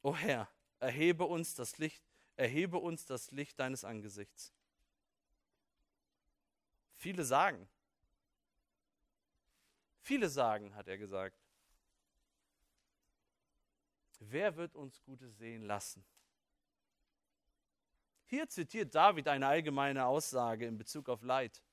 O 0.01 0.15
Herr, 0.15 0.49
erhebe 0.79 1.25
uns 1.25 1.55
das 1.55 1.77
Licht, 1.77 2.03
erhebe 2.35 2.77
uns 2.77 3.05
das 3.05 3.31
Licht 3.31 3.59
deines 3.59 3.83
Angesichts. 3.83 4.53
Viele 6.95 7.23
sagen. 7.23 7.67
Viele 10.01 10.29
sagen, 10.29 10.75
hat 10.75 10.87
er 10.87 10.97
gesagt. 10.97 11.37
Wer 14.19 14.55
wird 14.57 14.75
uns 14.75 15.01
Gutes 15.03 15.37
sehen 15.37 15.63
lassen? 15.63 16.05
Hier 18.25 18.47
zitiert 18.47 18.93
David 18.93 19.27
eine 19.27 19.47
allgemeine 19.47 20.05
Aussage 20.05 20.65
in 20.65 20.77
Bezug 20.77 21.09
auf 21.09 21.23
Leid. 21.23 21.63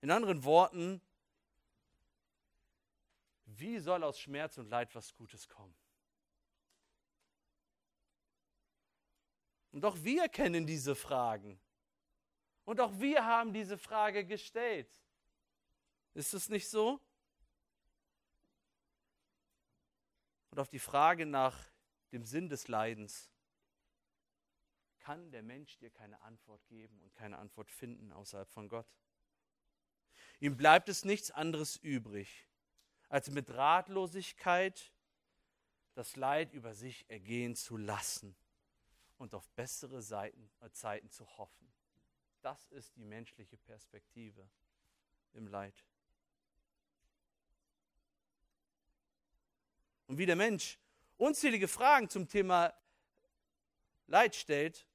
In 0.00 0.10
anderen 0.10 0.44
Worten, 0.44 1.02
wie 3.44 3.78
soll 3.78 4.04
aus 4.04 4.20
Schmerz 4.20 4.56
und 4.58 4.68
Leid 4.68 4.94
was 4.94 5.14
Gutes 5.14 5.48
kommen? 5.48 5.74
Und 9.72 9.84
auch 9.84 9.96
wir 10.02 10.28
kennen 10.28 10.66
diese 10.66 10.94
Fragen. 10.94 11.60
Und 12.64 12.80
auch 12.80 12.98
wir 12.98 13.24
haben 13.24 13.52
diese 13.52 13.78
Frage 13.78 14.24
gestellt. 14.24 14.90
Ist 16.14 16.34
es 16.34 16.48
nicht 16.48 16.68
so? 16.68 17.00
Und 20.50 20.58
auf 20.58 20.68
die 20.68 20.78
Frage 20.78 21.26
nach 21.26 21.70
dem 22.12 22.24
Sinn 22.24 22.48
des 22.48 22.68
Leidens 22.68 23.30
kann 24.98 25.30
der 25.30 25.42
Mensch 25.42 25.78
dir 25.78 25.90
keine 25.90 26.20
Antwort 26.22 26.66
geben 26.66 27.00
und 27.00 27.14
keine 27.14 27.38
Antwort 27.38 27.70
finden 27.70 28.12
außerhalb 28.12 28.50
von 28.50 28.68
Gott. 28.68 28.88
Ihm 30.40 30.56
bleibt 30.56 30.88
es 30.88 31.04
nichts 31.04 31.30
anderes 31.30 31.76
übrig, 31.76 32.48
als 33.08 33.30
mit 33.30 33.50
Ratlosigkeit 33.50 34.92
das 35.94 36.16
Leid 36.16 36.52
über 36.52 36.74
sich 36.74 37.08
ergehen 37.08 37.54
zu 37.54 37.76
lassen 37.76 38.36
und 39.18 39.34
auf 39.34 39.48
bessere 39.50 40.00
Seiten, 40.00 40.50
äh, 40.60 40.70
Zeiten 40.70 41.10
zu 41.10 41.26
hoffen. 41.36 41.72
Das 42.40 42.70
ist 42.70 42.96
die 42.96 43.04
menschliche 43.04 43.56
Perspektive 43.56 44.48
im 45.32 45.46
Leid. 45.46 45.84
Und 50.06 50.16
wie 50.16 50.26
der 50.26 50.36
Mensch 50.36 50.78
unzählige 51.16 51.68
Fragen 51.68 52.08
zum 52.08 52.26
Thema 52.28 52.72
Leid 54.06 54.34
stellt, 54.34 54.86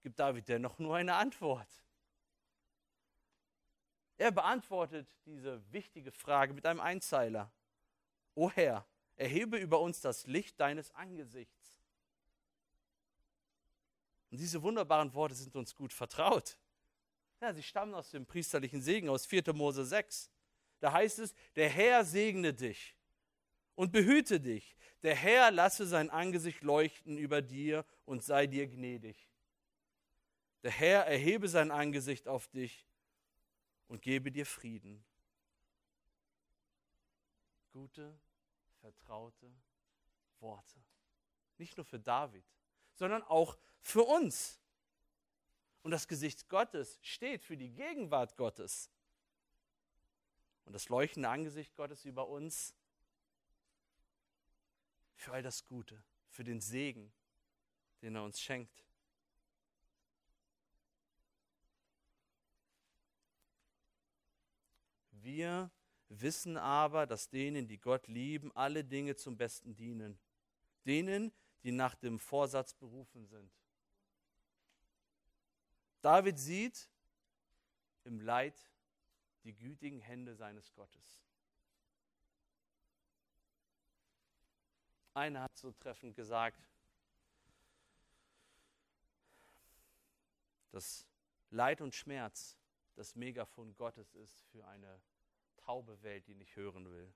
gibt 0.00 0.18
David 0.18 0.48
dennoch 0.48 0.78
nur 0.78 0.96
eine 0.96 1.14
Antwort. 1.14 1.68
Er 4.16 4.30
beantwortet 4.30 5.08
diese 5.26 5.62
wichtige 5.72 6.12
Frage 6.12 6.54
mit 6.54 6.64
einem 6.64 6.80
Einzeiler. 6.80 7.52
O 8.34 8.50
Herr, 8.50 8.86
erhebe 9.16 9.58
über 9.58 9.80
uns 9.80 10.00
das 10.00 10.26
Licht 10.26 10.58
deines 10.60 10.94
Angesichts. 10.94 11.61
Und 14.32 14.38
diese 14.38 14.62
wunderbaren 14.62 15.12
Worte 15.12 15.34
sind 15.34 15.54
uns 15.54 15.74
gut 15.74 15.92
vertraut. 15.92 16.56
Ja, 17.42 17.52
sie 17.52 17.62
stammen 17.62 17.92
aus 17.92 18.10
dem 18.10 18.24
priesterlichen 18.24 18.80
Segen 18.80 19.10
aus 19.10 19.26
4. 19.26 19.52
Mose 19.52 19.84
6. 19.84 20.30
Da 20.80 20.90
heißt 20.90 21.18
es, 21.18 21.34
der 21.54 21.68
Herr 21.68 22.02
segne 22.06 22.54
dich 22.54 22.96
und 23.74 23.92
behüte 23.92 24.40
dich. 24.40 24.74
Der 25.02 25.14
Herr 25.14 25.50
lasse 25.50 25.86
sein 25.86 26.08
Angesicht 26.08 26.62
leuchten 26.62 27.18
über 27.18 27.42
dir 27.42 27.84
und 28.06 28.22
sei 28.22 28.46
dir 28.46 28.66
gnädig. 28.66 29.28
Der 30.62 30.70
Herr 30.70 31.06
erhebe 31.06 31.46
sein 31.46 31.70
Angesicht 31.70 32.26
auf 32.26 32.48
dich 32.48 32.86
und 33.86 34.00
gebe 34.00 34.32
dir 34.32 34.46
Frieden. 34.46 35.04
Gute, 37.70 38.18
vertraute 38.80 39.52
Worte. 40.40 40.82
Nicht 41.58 41.76
nur 41.76 41.84
für 41.84 42.00
David, 42.00 42.46
sondern 43.02 43.24
auch 43.24 43.58
für 43.80 44.04
uns. 44.04 44.60
Und 45.82 45.90
das 45.90 46.06
Gesicht 46.06 46.48
Gottes 46.48 47.00
steht 47.02 47.42
für 47.42 47.56
die 47.56 47.72
Gegenwart 47.72 48.36
Gottes. 48.36 48.92
Und 50.66 50.72
das 50.72 50.88
leuchtende 50.88 51.28
Angesicht 51.28 51.74
Gottes 51.74 52.04
über 52.04 52.28
uns 52.28 52.76
für 55.16 55.32
all 55.32 55.42
das 55.42 55.66
Gute, 55.66 56.00
für 56.28 56.44
den 56.44 56.60
Segen, 56.60 57.12
den 58.02 58.14
er 58.14 58.22
uns 58.22 58.40
schenkt. 58.40 58.84
Wir 65.10 65.72
wissen 66.08 66.56
aber, 66.56 67.08
dass 67.08 67.28
denen, 67.30 67.66
die 67.66 67.78
Gott 67.78 68.06
lieben, 68.06 68.54
alle 68.54 68.84
Dinge 68.84 69.16
zum 69.16 69.36
Besten 69.36 69.74
dienen. 69.74 70.20
Denen, 70.86 71.32
die 71.62 71.72
nach 71.72 71.94
dem 71.94 72.18
Vorsatz 72.18 72.74
berufen 72.74 73.26
sind. 73.26 73.52
David 76.00 76.38
sieht 76.38 76.90
im 78.04 78.20
Leid 78.20 78.58
die 79.44 79.54
gütigen 79.54 80.00
Hände 80.00 80.34
seines 80.34 80.72
Gottes. 80.72 81.22
Einer 85.14 85.42
hat 85.42 85.56
so 85.56 85.70
treffend 85.72 86.16
gesagt, 86.16 86.60
dass 90.70 91.06
Leid 91.50 91.80
und 91.82 91.94
Schmerz 91.94 92.56
das 92.94 93.14
Megafon 93.14 93.74
Gottes 93.76 94.14
ist 94.14 94.42
für 94.50 94.66
eine 94.66 95.00
taube 95.58 96.02
Welt, 96.02 96.26
die 96.26 96.34
nicht 96.34 96.56
hören 96.56 96.90
will. 96.90 97.12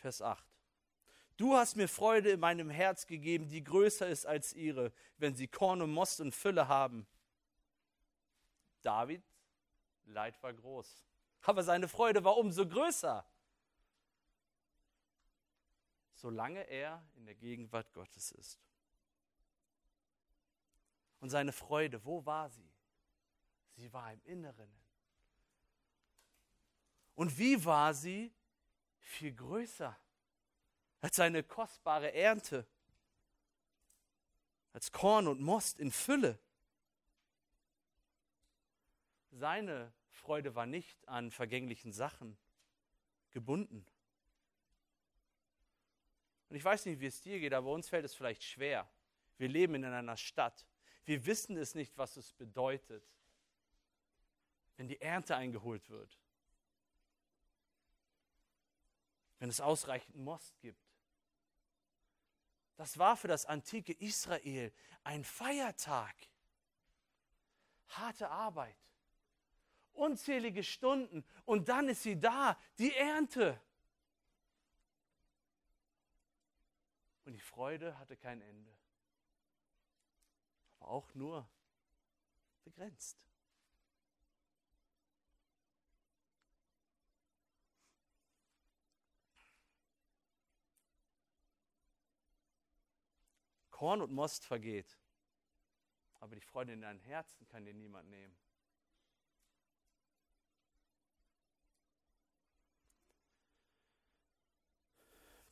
Vers 0.00 0.22
8. 0.22 0.44
Du 1.36 1.54
hast 1.56 1.76
mir 1.76 1.88
Freude 1.88 2.30
in 2.30 2.40
meinem 2.40 2.70
Herz 2.70 3.06
gegeben, 3.06 3.48
die 3.48 3.62
größer 3.62 4.08
ist 4.08 4.26
als 4.26 4.52
ihre, 4.52 4.92
wenn 5.18 5.34
sie 5.34 5.46
Korn 5.46 5.80
und 5.82 5.92
Most 5.92 6.20
und 6.20 6.34
Fülle 6.34 6.68
haben. 6.68 7.06
David, 8.82 9.22
Leid 10.04 10.42
war 10.42 10.52
groß, 10.52 11.04
aber 11.42 11.62
seine 11.62 11.86
Freude 11.86 12.24
war 12.24 12.36
umso 12.36 12.66
größer, 12.66 13.24
solange 16.14 16.60
er 16.68 17.02
in 17.14 17.26
der 17.26 17.34
Gegenwart 17.34 17.92
Gottes 17.92 18.32
ist. 18.32 18.58
Und 21.20 21.30
seine 21.30 21.52
Freude, 21.52 22.04
wo 22.04 22.24
war 22.24 22.48
sie? 22.48 22.70
Sie 23.76 23.92
war 23.92 24.12
im 24.12 24.22
Inneren. 24.24 24.70
Und 27.14 27.38
wie 27.38 27.62
war 27.64 27.92
sie? 27.92 28.32
Viel 29.10 29.34
größer 29.34 29.98
als 31.00 31.16
seine 31.16 31.42
kostbare 31.42 32.14
Ernte, 32.14 32.64
als 34.72 34.92
Korn 34.92 35.26
und 35.26 35.40
Most 35.40 35.80
in 35.80 35.90
Fülle. 35.90 36.38
Seine 39.32 39.92
Freude 40.10 40.54
war 40.54 40.64
nicht 40.64 41.08
an 41.08 41.32
vergänglichen 41.32 41.92
Sachen 41.92 42.38
gebunden. 43.32 43.84
Und 46.48 46.54
ich 46.54 46.64
weiß 46.64 46.86
nicht, 46.86 47.00
wie 47.00 47.06
es 47.06 47.20
dir 47.20 47.40
geht, 47.40 47.52
aber 47.52 47.72
uns 47.72 47.88
fällt 47.88 48.04
es 48.04 48.14
vielleicht 48.14 48.44
schwer. 48.44 48.88
Wir 49.38 49.48
leben 49.48 49.74
in 49.74 49.84
einer 49.86 50.16
Stadt. 50.16 50.64
Wir 51.04 51.26
wissen 51.26 51.56
es 51.56 51.74
nicht, 51.74 51.98
was 51.98 52.16
es 52.16 52.32
bedeutet, 52.32 53.04
wenn 54.76 54.86
die 54.86 55.00
Ernte 55.00 55.34
eingeholt 55.34 55.90
wird. 55.90 56.19
Wenn 59.40 59.50
es 59.50 59.60
ausreichend 59.60 60.14
Most 60.14 60.60
gibt. 60.60 60.80
Das 62.76 62.96
war 62.96 63.16
für 63.16 63.26
das 63.26 63.44
antike 63.44 63.92
Israel 63.92 64.72
ein 65.02 65.24
Feiertag. 65.24 66.14
Harte 67.88 68.30
Arbeit. 68.30 68.76
Unzählige 69.92 70.62
Stunden. 70.62 71.24
Und 71.44 71.68
dann 71.68 71.88
ist 71.88 72.04
sie 72.04 72.20
da, 72.20 72.56
die 72.78 72.94
Ernte. 72.94 73.60
Und 77.24 77.32
die 77.32 77.40
Freude 77.40 77.98
hatte 77.98 78.16
kein 78.16 78.40
Ende 78.40 78.80
aber 80.80 80.90
auch 80.90 81.14
nur 81.14 81.48
begrenzt. 82.64 83.16
Korn 93.80 94.02
und 94.02 94.12
Most 94.12 94.44
vergeht, 94.44 94.98
aber 96.18 96.34
die 96.34 96.42
Freude 96.42 96.74
in 96.74 96.82
deinem 96.82 97.00
Herzen 97.00 97.46
kann 97.48 97.64
dir 97.64 97.72
niemand 97.72 98.10
nehmen. 98.10 98.36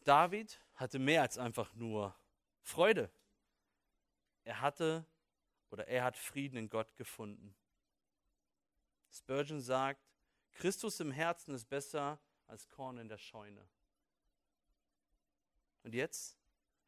David 0.05 0.61
hatte 0.75 0.99
mehr 0.99 1.23
als 1.23 1.39
einfach 1.39 1.73
nur 1.73 2.15
Freude. 2.61 3.11
Er 4.45 4.61
hatte 4.61 5.07
oder 5.71 5.89
er 5.89 6.05
hat 6.05 6.19
Frieden 6.19 6.59
in 6.59 6.69
Gott 6.69 6.95
gefunden. 6.97 7.57
Spurgeon 9.11 9.63
sagt, 9.63 10.07
Christus 10.53 11.01
im 11.01 11.13
Herzen 11.13 11.55
ist 11.55 11.65
besser 11.65 12.21
als 12.47 12.69
Korn 12.69 12.99
in 12.99 13.09
der 13.09 13.17
Scheune. 13.17 13.67
Und 15.83 15.95
jetzt, 15.95 16.38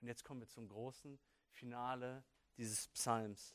und 0.01 0.09
jetzt 0.09 0.25
kommen 0.25 0.41
wir 0.41 0.49
zum 0.49 0.69
großen 0.69 1.19
Finale 1.51 2.25
dieses 2.57 2.89
Psalms. 2.89 3.55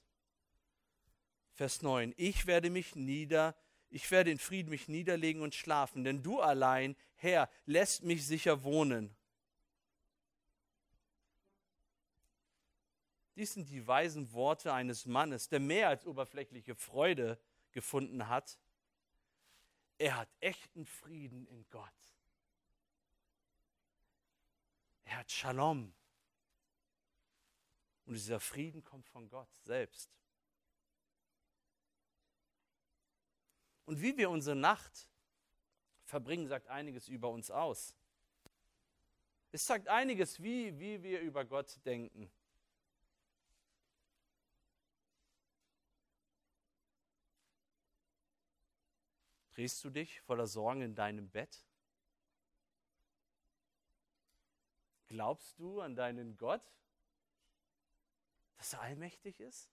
Vers 1.54 1.82
9. 1.82 2.14
Ich 2.18 2.46
werde 2.46 2.70
mich 2.70 2.96
nieder, 2.96 3.56
ich 3.89 4.12
werde 4.12 4.32
in 4.32 4.39
Frieden 4.39 4.70
mich 4.70 4.88
niederlegen 4.88 5.41
und 5.41 5.56
schlafen, 5.56 6.04
denn 6.04 6.22
du 6.22 6.41
allein, 6.41 6.96
Herr, 7.16 7.50
lässt 7.66 8.04
mich 8.04 8.26
sicher 8.26 8.64
wohnen. 8.64 9.16
Dies 13.36 13.54
sind 13.54 13.70
die 13.70 13.86
weisen 13.86 14.32
Worte 14.32 14.74
eines 14.74 15.06
Mannes, 15.06 15.50
der 15.50 15.60
mehr 15.60 15.89
als 15.89 16.06
oberflächliche 16.06 16.76
Freude 16.76 17.39
gefunden 17.72 18.30
hat. 18.30 18.58
Er 19.98 20.18
hat 20.18 20.30
echten 20.39 20.86
Frieden 20.86 21.46
in 21.48 21.66
Gott. 21.70 21.91
Er 25.06 25.18
hat 25.18 25.32
Shalom. 25.32 25.93
Und 28.06 28.14
dieser 28.14 28.39
Frieden 28.39 28.84
kommt 28.84 29.08
von 29.08 29.30
Gott 29.30 29.53
selbst. 29.64 30.10
Und 33.86 34.01
wie 34.01 34.18
wir 34.18 34.30
unsere 34.30 34.56
Nacht 34.56 35.08
verbringen, 36.03 36.47
sagt 36.47 36.68
einiges 36.68 37.08
über 37.08 37.30
uns 37.30 37.51
aus. 37.51 37.95
Es 39.51 39.66
sagt 39.66 39.88
einiges, 39.88 40.41
wie, 40.41 40.78
wie 40.80 41.01
wir 41.01 41.22
über 41.22 41.45
Gott 41.45 41.80
denken. 41.86 42.32
Drehst 49.53 49.82
du 49.86 49.89
dich 49.89 50.20
voller 50.22 50.47
Sorgen 50.47 50.82
in 50.82 50.95
deinem 50.95 51.30
Bett? 51.30 51.66
Glaubst 55.08 55.58
du 55.58 55.80
an 55.80 55.95
deinen 55.95 56.36
Gott, 56.36 56.76
dass 58.58 58.74
er 58.74 58.82
allmächtig 58.82 59.39
ist? 59.39 59.70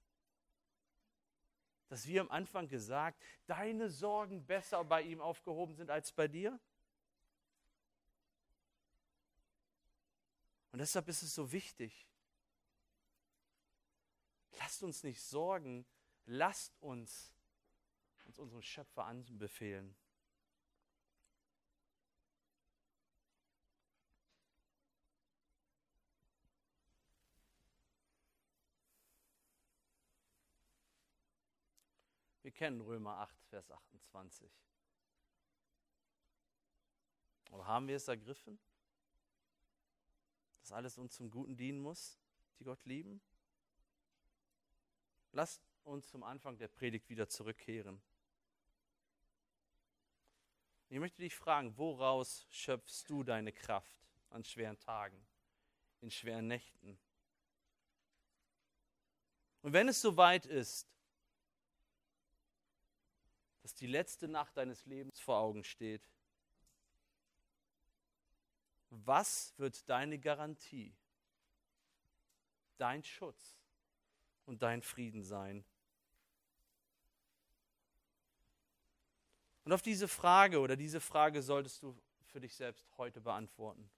Dass 1.89 2.07
wir 2.07 2.21
am 2.21 2.31
Anfang 2.31 2.69
gesagt, 2.69 3.23
deine 3.47 3.91
Sorgen 3.91 4.47
besser 4.47 4.83
bei 4.85 5.03
ihm 5.03 5.21
aufgehoben 5.21 5.75
sind 5.75 5.91
als 5.91 6.13
bei 6.13 6.29
dir? 6.29 6.59
Und 10.71 10.79
deshalb 10.79 11.09
ist 11.09 11.23
es 11.23 11.35
so 11.35 11.53
wichtig. 11.53 12.09
Lasst 14.59 14.83
uns 14.83 15.03
nicht 15.03 15.21
sorgen, 15.21 15.85
lasst 16.25 16.81
uns 16.81 17.33
uns 18.33 18.39
unseren 18.39 18.63
Schöpfer 18.63 19.05
anbefehlen. 19.05 19.95
Wir 32.43 32.51
kennen 32.51 32.81
Römer 32.81 33.19
8, 33.19 33.41
Vers 33.45 33.71
28. 33.71 34.51
Aber 37.53 37.67
haben 37.67 37.87
wir 37.87 37.97
es 37.97 38.09
ergriffen? 38.09 38.59
Dass 40.61 40.73
alles 40.73 40.99
uns 40.99 41.15
zum 41.15 41.31
Guten 41.31 41.57
dienen 41.57 41.81
muss, 41.81 42.19
die 42.59 42.65
Gott 42.65 42.85
lieben? 42.85 43.21
Lasst 45.33 45.63
uns 45.85 46.09
zum 46.09 46.23
Anfang 46.25 46.59
der 46.59 46.69
Predigt 46.69 47.09
wieder 47.09 47.29
zurückkehren. 47.29 48.03
Ich 50.89 50.99
möchte 50.99 51.23
dich 51.23 51.35
fragen, 51.35 51.77
woraus 51.79 52.47
schöpfst 52.51 53.05
du 53.09 53.23
deine 53.23 53.53
Kraft 53.53 54.05
an 54.31 54.45
schweren 54.45 54.79
Tagen, 54.79 55.27
in 56.01 56.11
schweren 56.11 56.49
Nächten? 56.49 56.99
Und 59.63 59.73
wenn 59.73 59.89
es 59.89 60.03
soweit 60.03 60.45
ist, 60.45 60.93
dass 63.63 63.75
die 63.75 63.87
letzte 63.87 64.29
Nacht 64.29 64.57
deines 64.57 64.85
Lebens 64.87 65.21
vor 65.21 65.39
Augen 65.39 65.65
steht, 65.65 66.03
was 68.91 69.55
wird 69.57 69.89
deine 69.89 70.19
Garantie, 70.19 70.95
dein 72.77 73.03
Schutz 73.03 73.57
und 74.45 74.63
dein 74.63 74.83
Frieden 74.83 75.25
sein? 75.25 75.65
Und 79.65 79.73
auf 79.73 79.83
diese 79.83 80.09
Frage 80.09 80.61
oder 80.61 80.77
diese 80.77 81.01
Frage 81.01 81.41
solltest 81.41 81.83
du 81.83 81.97
für 82.27 82.41
dich 82.41 82.55
selbst 82.55 82.87
heute 82.99 83.21
beantworten. 83.21 83.91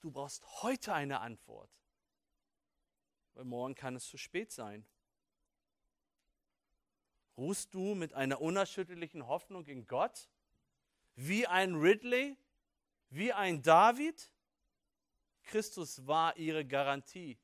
Du 0.00 0.10
brauchst 0.10 0.44
heute 0.62 0.94
eine 0.94 1.20
Antwort, 1.20 1.70
weil 3.36 3.44
morgen 3.44 3.74
kann 3.74 3.94
es 3.94 4.08
zu 4.08 4.16
spät 4.16 4.50
sein. 4.50 4.86
Ruhst 7.36 7.74
du 7.74 7.94
mit 7.94 8.14
einer 8.14 8.40
unerschütterlichen 8.40 9.26
Hoffnung 9.26 9.66
in 9.66 9.86
Gott? 9.86 10.30
Wie 11.16 11.46
ein 11.46 11.74
Ridley? 11.74 12.36
Wie 13.10 13.32
ein 13.32 13.62
David? 13.62 14.30
Christus 15.42 16.06
war 16.06 16.36
ihre 16.36 16.64
Garantie, 16.66 17.38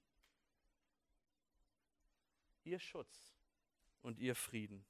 ihr 2.64 2.80
Schutz 2.80 3.36
und 4.01 4.18
ihr 4.18 4.34
Frieden. 4.34 4.84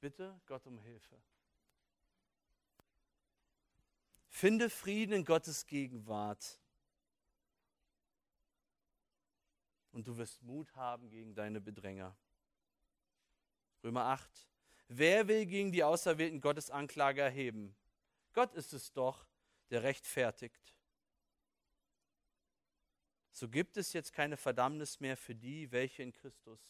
Bitte 0.00 0.40
Gott 0.46 0.66
um 0.66 0.78
Hilfe. 0.78 1.22
Finde 4.28 4.68
Frieden 4.70 5.12
in 5.12 5.24
Gottes 5.24 5.66
Gegenwart. 5.66 6.58
Und 9.94 10.08
du 10.08 10.16
wirst 10.16 10.42
Mut 10.42 10.74
haben 10.74 11.08
gegen 11.08 11.36
deine 11.36 11.60
Bedränger. 11.60 12.16
Römer 13.84 14.06
8. 14.06 14.48
Wer 14.88 15.28
will 15.28 15.46
gegen 15.46 15.70
die 15.70 15.84
Auserwählten 15.84 16.40
Gottes 16.40 16.68
Anklage 16.68 17.20
erheben? 17.20 17.76
Gott 18.32 18.52
ist 18.54 18.72
es 18.72 18.92
doch, 18.92 19.24
der 19.70 19.84
rechtfertigt. 19.84 20.74
So 23.30 23.48
gibt 23.48 23.76
es 23.76 23.92
jetzt 23.92 24.12
keine 24.12 24.36
Verdammnis 24.36 24.98
mehr 24.98 25.16
für 25.16 25.36
die, 25.36 25.70
welche 25.70 26.02
in 26.02 26.12
Christus 26.12 26.60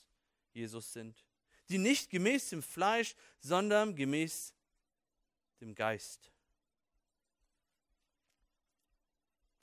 Jesus 0.53 0.93
sind, 0.93 1.25
die 1.71 1.79
nicht 1.79 2.11
gemäß 2.11 2.51
dem 2.51 2.63
Fleisch, 2.63 3.17
sondern 3.41 3.97
gemäß 3.97 4.55
dem 5.61 5.75
Geist 5.75 6.31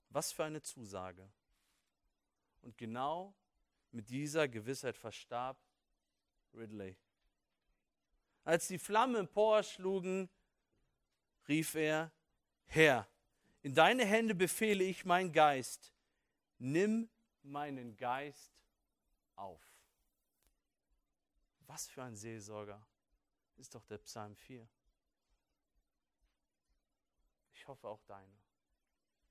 Was 0.10 0.32
für 0.32 0.44
eine 0.44 0.64
Zusage. 0.64 1.32
Und 2.64 2.78
genau 2.78 3.36
mit 3.92 4.10
dieser 4.10 4.48
Gewissheit 4.48 4.98
verstarb 4.98 5.58
Ridley. 6.54 6.98
Als 8.44 8.68
die 8.68 8.80
Flammen 8.80 9.16
emporschlugen, 9.16 10.30
rief 11.48 11.76
er, 11.76 12.12
Herr, 12.66 13.08
in 13.62 13.76
deine 13.76 14.06
Hände 14.06 14.34
befehle 14.34 14.84
ich 14.84 15.06
meinen 15.06 15.32
Geist. 15.32 15.94
Nimm 16.58 17.10
meinen 17.44 17.96
Geist 17.98 18.54
auf. 19.36 19.62
Was 21.68 21.88
für 21.88 22.04
ein 22.04 22.16
Seelsorger 22.16 22.86
ist 23.58 23.76
doch 23.76 23.86
der 23.86 24.00
Psalm 24.00 24.36
4. 24.36 24.68
Ich 27.54 27.68
hoffe 27.68 27.88
auch 27.88 28.02
deiner. 28.04 28.42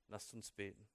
Lasst 0.07 0.33
uns 0.33 0.51
beten. 0.51 0.87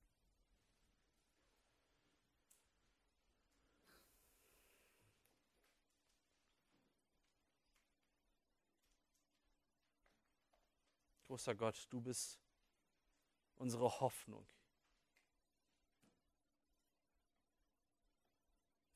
Großer 11.26 11.56
Gott, 11.56 11.88
du 11.90 12.00
bist 12.00 12.38
unsere 13.56 14.00
Hoffnung. 14.00 14.46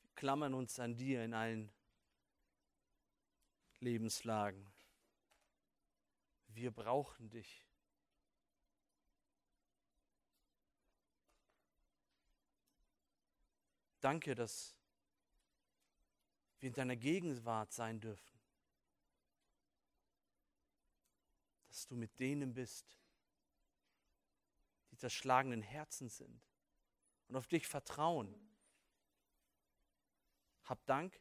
Wir 0.01 0.09
klammern 0.15 0.53
uns 0.53 0.79
an 0.79 0.95
dir 0.95 1.25
in 1.25 1.33
allen 1.33 1.69
Lebenslagen. 3.81 4.65
Wir 6.47 6.71
brauchen 6.71 7.29
dich. 7.29 7.65
Danke, 13.99 14.35
dass 14.35 14.77
wir 16.59 16.67
in 16.67 16.73
deiner 16.73 16.95
Gegenwart 16.95 17.73
sein 17.73 17.99
dürfen. 17.99 18.40
Dass 21.71 21.87
du 21.87 21.95
mit 21.95 22.19
denen 22.19 22.53
bist, 22.53 22.97
die 24.91 24.97
zerschlagenen 24.97 25.61
Herzen 25.61 26.09
sind 26.09 26.43
und 27.29 27.37
auf 27.37 27.47
dich 27.47 27.65
vertrauen. 27.65 28.35
Hab 30.65 30.85
Dank, 30.85 31.17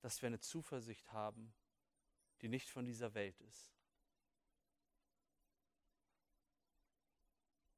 dass 0.00 0.22
wir 0.22 0.28
eine 0.28 0.38
Zuversicht 0.38 1.10
haben, 1.10 1.52
die 2.40 2.48
nicht 2.48 2.70
von 2.70 2.84
dieser 2.84 3.14
Welt 3.14 3.40
ist. 3.40 3.74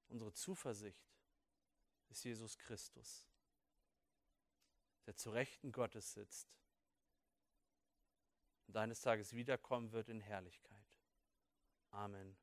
Unsere 0.09 0.35
Zuversicht 0.35 1.11
ist 2.11 2.25
Jesus 2.25 2.59
Christus, 2.59 3.27
der 5.07 5.16
zu 5.16 5.31
Rechten 5.31 5.73
Gottes 5.73 6.12
sitzt 6.12 6.59
und 8.71 8.77
eines 8.77 9.01
Tages 9.01 9.35
wiederkommen 9.35 9.91
wird 9.91 10.09
in 10.09 10.21
Herrlichkeit. 10.21 10.87
Amen. 11.91 12.37